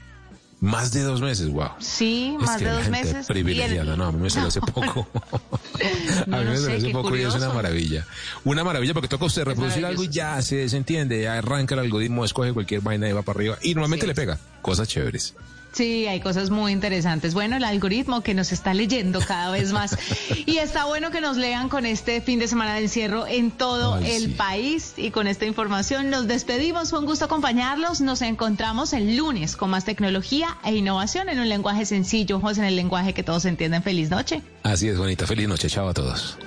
Más 0.61 0.93
de 0.93 1.01
dos 1.01 1.21
meses, 1.21 1.49
wow. 1.49 1.69
Sí, 1.79 2.35
Es 2.39 2.45
más 2.45 2.57
que 2.59 2.65
de 2.65 2.71
dos 2.71 2.83
gente 2.83 2.97
meses. 2.99 3.15
el- 3.29 3.33
privilegiada, 3.33 3.97
no, 3.97 4.05
a 4.05 4.11
mí 4.11 4.19
me 4.21 4.29
salió 4.29 4.47
hace 4.47 4.61
poco. 4.73 5.07
A 6.31 6.37
mí 6.37 6.45
no 6.45 6.51
me 6.51 6.57
salió 6.57 6.77
hace 6.77 6.89
poco 6.91 7.15
y 7.15 7.21
es 7.21 7.25
una 7.25 7.31
curioso. 7.47 7.53
maravilla. 7.55 8.05
Una 8.43 8.63
maravilla 8.63 8.93
porque 8.93 9.07
toca 9.07 9.25
usted 9.25 9.43
reproducir 9.43 9.83
algo 9.85 10.03
y 10.03 10.09
ya 10.09 10.39
se 10.43 10.57
desentiende, 10.57 11.23
ya 11.23 11.39
arranca 11.39 11.73
el 11.73 11.79
algoritmo, 11.81 12.23
escoge 12.23 12.53
cualquier 12.53 12.81
vaina 12.81 13.09
y 13.09 13.11
va 13.11 13.23
para 13.23 13.37
arriba 13.39 13.57
y 13.63 13.73
normalmente 13.73 14.05
le 14.05 14.13
pega. 14.13 14.37
Cosas 14.61 14.87
chéveres. 14.87 15.33
Sí, 15.73 16.05
hay 16.05 16.19
cosas 16.19 16.49
muy 16.49 16.73
interesantes. 16.73 17.33
Bueno, 17.33 17.55
el 17.55 17.63
algoritmo 17.63 18.21
que 18.21 18.33
nos 18.33 18.51
está 18.51 18.73
leyendo 18.73 19.21
cada 19.21 19.51
vez 19.51 19.71
más. 19.71 19.97
Y 20.45 20.57
está 20.57 20.85
bueno 20.85 21.11
que 21.11 21.21
nos 21.21 21.37
lean 21.37 21.69
con 21.69 21.85
este 21.85 22.19
fin 22.19 22.39
de 22.39 22.47
semana 22.47 22.73
de 22.75 22.81
encierro 22.81 23.25
en 23.27 23.51
todo 23.51 23.95
Ay, 23.95 24.11
el 24.11 24.23
sí. 24.23 24.27
país. 24.29 24.93
Y 24.97 25.11
con 25.11 25.27
esta 25.27 25.45
información 25.45 26.09
nos 26.09 26.27
despedimos. 26.27 26.89
Fue 26.89 26.99
un 26.99 27.05
gusto 27.05 27.25
acompañarlos. 27.25 28.01
Nos 28.01 28.21
encontramos 28.21 28.91
el 28.93 29.15
lunes 29.15 29.55
con 29.55 29.69
más 29.69 29.85
tecnología 29.85 30.57
e 30.65 30.75
innovación 30.75 31.29
en 31.29 31.39
un 31.39 31.47
lenguaje 31.47 31.85
sencillo, 31.85 32.39
José, 32.39 32.61
en 32.61 32.67
el 32.67 32.75
lenguaje 32.75 33.13
que 33.13 33.23
todos 33.23 33.45
entienden. 33.45 33.83
Feliz 33.83 34.09
noche. 34.09 34.41
Así 34.63 34.87
es, 34.89 34.97
bonita. 34.97 35.25
Feliz 35.25 35.47
noche. 35.47 35.69
Chao 35.69 35.87
a 35.87 35.93
todos. 35.93 36.37